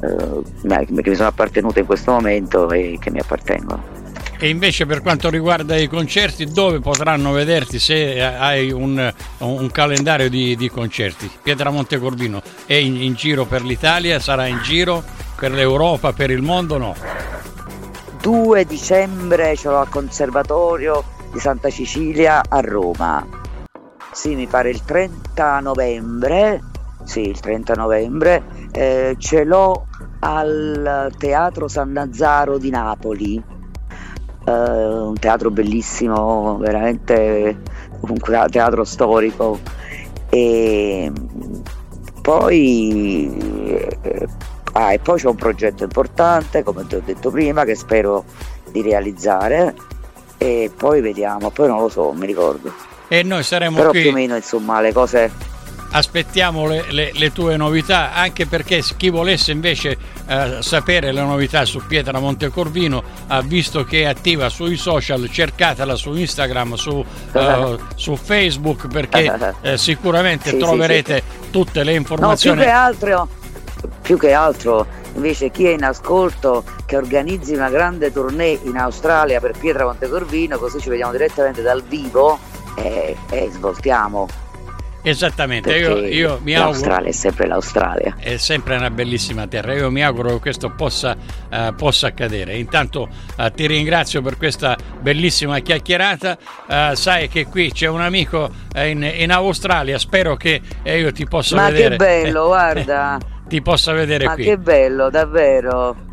eh, 0.00 0.84
che 0.84 1.10
mi 1.10 1.14
sono 1.14 1.28
appartenute 1.28 1.78
in 1.78 1.86
questo 1.86 2.10
momento 2.10 2.68
e 2.72 2.98
che 3.00 3.12
mi 3.12 3.20
appartengono. 3.20 3.97
E 4.40 4.48
invece 4.48 4.86
per 4.86 5.02
quanto 5.02 5.30
riguarda 5.30 5.76
i 5.76 5.88
concerti, 5.88 6.44
dove 6.44 6.78
potranno 6.78 7.32
vederti 7.32 7.80
se 7.80 8.22
hai 8.22 8.70
un, 8.70 9.12
un 9.38 9.70
calendario 9.72 10.30
di, 10.30 10.54
di, 10.54 10.70
concerti? 10.70 11.28
Pietramonte 11.42 11.98
Corvino 11.98 12.40
è 12.64 12.74
in, 12.74 13.02
in, 13.02 13.14
giro 13.14 13.46
per 13.46 13.64
l'Italia, 13.64 14.20
sarà 14.20 14.46
in 14.46 14.60
giro 14.62 15.02
per 15.34 15.50
l'Europa, 15.50 16.12
per 16.12 16.30
il 16.30 16.42
mondo? 16.42 16.78
No. 16.78 16.94
2 18.22 18.64
dicembre 18.64 19.56
ce 19.56 19.70
l'ho 19.70 19.80
al 19.80 19.88
Conservatorio 19.88 21.02
di 21.32 21.40
Santa 21.40 21.68
Cecilia 21.68 22.40
a 22.48 22.60
Roma. 22.60 23.26
Sì, 24.12 24.36
mi 24.36 24.46
pare 24.46 24.70
il 24.70 24.84
30 24.84 25.58
novembre. 25.58 26.62
Sì, 27.02 27.22
il 27.28 27.40
30 27.40 27.74
novembre. 27.74 28.44
Eh, 28.70 29.16
ce 29.18 29.42
l'ho 29.42 29.88
al 30.20 31.12
Teatro 31.18 31.66
San 31.66 31.90
Nazzaro 31.90 32.56
di 32.56 32.70
Napoli 32.70 33.56
un 34.50 35.14
teatro 35.18 35.50
bellissimo, 35.50 36.56
veramente 36.58 37.60
un 38.00 38.16
teatro 38.50 38.84
storico. 38.84 39.58
E 40.30 41.10
poi, 42.20 43.36
eh, 44.02 44.26
ah, 44.72 44.92
e 44.92 44.98
poi 44.98 45.18
c'è 45.18 45.28
un 45.28 45.36
progetto 45.36 45.84
importante, 45.84 46.62
come 46.62 46.86
ti 46.86 46.96
ho 46.96 47.02
detto 47.04 47.30
prima, 47.30 47.64
che 47.64 47.74
spero 47.74 48.24
di 48.70 48.82
realizzare 48.82 49.74
e 50.36 50.70
poi 50.74 51.00
vediamo, 51.00 51.50
poi 51.50 51.68
non 51.68 51.80
lo 51.80 51.88
so, 51.88 52.12
mi 52.12 52.26
ricordo. 52.26 52.72
E 53.08 53.22
noi 53.22 53.42
saremo 53.42 53.76
Però 53.76 53.90
qui. 53.90 54.02
più 54.02 54.10
o 54.10 54.12
meno 54.12 54.36
insomma 54.36 54.80
le 54.80 54.92
cose 54.92 55.30
aspettiamo 55.90 56.66
le, 56.66 56.84
le, 56.90 57.10
le, 57.14 57.32
tue 57.32 57.56
novità 57.56 58.12
anche 58.12 58.46
perché 58.46 58.82
chi 58.96 59.08
volesse 59.08 59.52
invece 59.52 59.96
eh, 60.26 60.58
sapere 60.60 61.12
le 61.12 61.22
novità 61.22 61.64
su 61.64 61.80
Pietra 61.86 62.18
Montecorvino 62.18 63.02
ha 63.28 63.40
visto 63.40 63.84
che 63.84 64.02
è 64.02 64.04
attiva 64.04 64.48
sui 64.48 64.76
social 64.76 65.28
cercatela 65.30 65.94
su 65.94 66.14
Instagram 66.14 66.74
su, 66.74 67.04
uh, 67.32 67.78
su 67.94 68.16
Facebook 68.16 68.88
perché 68.88 69.54
eh, 69.62 69.78
sicuramente 69.78 70.50
sì, 70.50 70.58
troverete 70.58 71.14
sì, 71.14 71.22
sì. 71.42 71.50
tutte 71.50 71.84
le 71.84 71.94
informazioni. 71.94 72.56
no, 72.58 72.62
più 72.62 72.70
che 72.70 72.76
altro 72.76 73.28
più 74.02 74.18
che 74.18 74.32
altro 74.32 74.86
invece 75.14 75.50
chi 75.50 75.66
è 75.66 75.70
in 75.70 75.84
ascolto 75.84 76.64
che 76.84 76.96
organizzi 76.96 77.54
una 77.54 77.70
grande 77.70 78.12
tournée 78.12 78.58
in 78.64 78.76
Australia 78.76 79.40
per 79.40 79.56
Pietra 79.58 79.84
Montecorvino 79.84 80.58
così 80.58 80.80
ci 80.80 80.90
vediamo 80.90 81.12
direttamente 81.12 81.62
dal 81.62 81.82
vivo 81.82 82.38
e, 82.76 83.16
e 83.30 83.50
svoltiamo 83.50 84.28
Esattamente, 85.02 85.74
io, 85.76 85.98
io, 86.04 86.40
mi 86.42 86.54
auguro. 86.54 86.72
L'Australia 86.72 87.08
è 87.08 87.12
sempre 87.12 87.46
l'Australia. 87.46 88.16
È 88.18 88.36
sempre 88.36 88.76
una 88.76 88.90
bellissima 88.90 89.46
terra. 89.46 89.72
Io 89.72 89.90
mi 89.90 90.02
auguro 90.02 90.34
che 90.34 90.38
questo 90.40 90.70
possa, 90.70 91.16
uh, 91.50 91.74
possa 91.74 92.08
accadere. 92.08 92.56
Intanto 92.56 93.08
uh, 93.36 93.50
ti 93.50 93.66
ringrazio 93.66 94.20
per 94.22 94.36
questa 94.36 94.76
bellissima 95.00 95.60
chiacchierata. 95.60 96.36
Uh, 96.66 96.94
sai 96.94 97.28
che 97.28 97.46
qui 97.46 97.70
c'è 97.72 97.86
un 97.86 98.00
amico 98.00 98.50
in, 98.76 99.02
in 99.02 99.30
Australia. 99.30 99.98
Spero 99.98 100.36
che 100.36 100.60
io 100.82 101.12
ti 101.12 101.26
possa 101.26 101.56
Ma 101.56 101.70
vedere. 101.70 101.96
Ma 101.96 102.04
che 102.04 102.22
bello, 102.22 102.46
guarda. 102.48 103.18
ti 103.46 103.62
possa 103.62 103.92
vedere 103.92 104.24
Ma 104.24 104.34
qui. 104.34 104.44
Ma 104.44 104.50
che 104.50 104.58
bello, 104.58 105.10
davvero. 105.10 106.07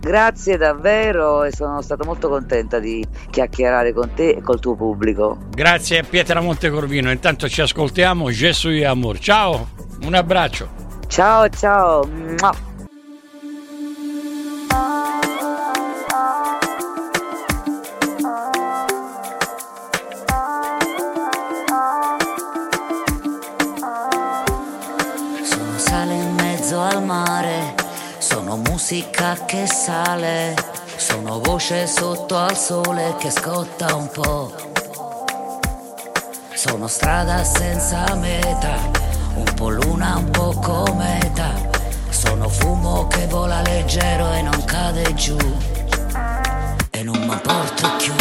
Grazie 0.00 0.56
davvero 0.56 1.44
e 1.44 1.52
sono 1.52 1.82
stata 1.82 2.04
molto 2.04 2.28
contenta 2.28 2.78
di 2.78 3.04
chiacchierare 3.30 3.92
con 3.92 4.12
te 4.14 4.30
e 4.30 4.42
col 4.42 4.58
tuo 4.58 4.74
pubblico. 4.74 5.36
Grazie 5.50 5.98
a 5.98 6.04
Pietra 6.08 6.40
Montecorvino, 6.40 7.10
intanto 7.10 7.48
ci 7.48 7.60
ascoltiamo 7.60 8.30
Gesù 8.30 8.68
e 8.70 8.84
Amor. 8.84 9.18
Ciao, 9.18 9.68
un 10.02 10.14
abbraccio. 10.14 10.68
Ciao 11.06 11.48
ciao. 11.50 12.08
Musica 28.90 29.38
che 29.46 29.68
sale, 29.68 30.52
sono 30.96 31.38
voce 31.38 31.86
sotto 31.86 32.36
al 32.36 32.56
sole 32.56 33.14
che 33.20 33.30
scotta 33.30 33.94
un 33.94 34.10
po'. 34.10 34.52
Sono 36.52 36.88
strada 36.88 37.44
senza 37.44 38.12
meta, 38.16 38.74
un 39.34 39.54
po' 39.54 39.68
luna, 39.68 40.16
un 40.16 40.30
po' 40.30 40.58
cometa. 40.60 41.52
Sono 42.08 42.48
fumo 42.48 43.06
che 43.06 43.28
vola 43.28 43.62
leggero 43.62 44.32
e 44.32 44.42
non 44.42 44.64
cade 44.64 45.14
giù. 45.14 45.36
E 46.90 47.02
non 47.04 47.16
mi 47.16 47.38
porto 47.40 47.88
più. 47.96 48.19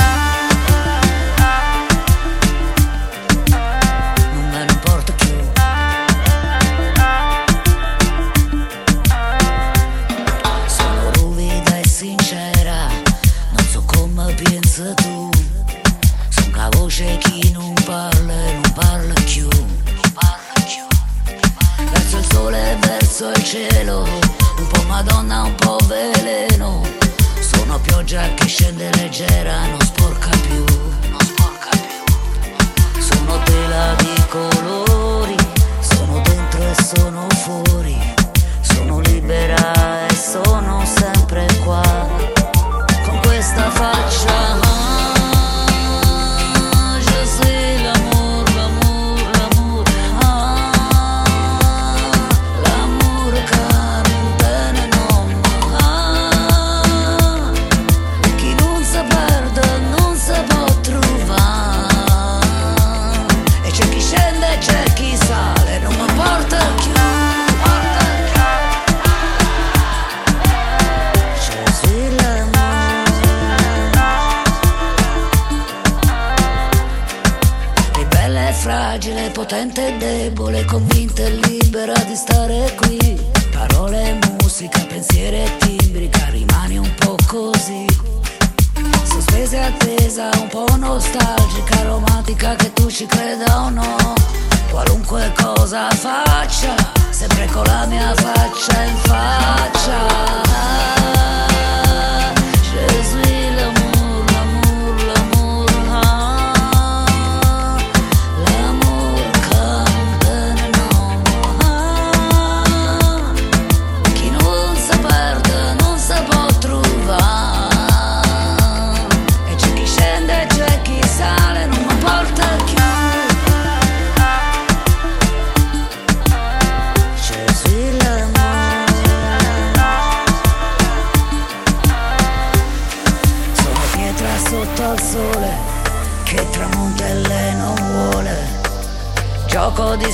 cosa 95.69 95.88
faccia, 95.91 96.73
sempre 97.12 97.45
con 97.45 97.63
la 97.65 97.86
mia 97.86 98.12
faccia 98.15 98.84
in 98.86 98.97
faccia. 99.03 100.99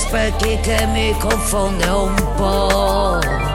spöket 0.06 0.60
che 0.60 0.86
mi 0.86 1.14
confonde 1.18 1.86
un 1.88 2.14
po'. 2.36 3.45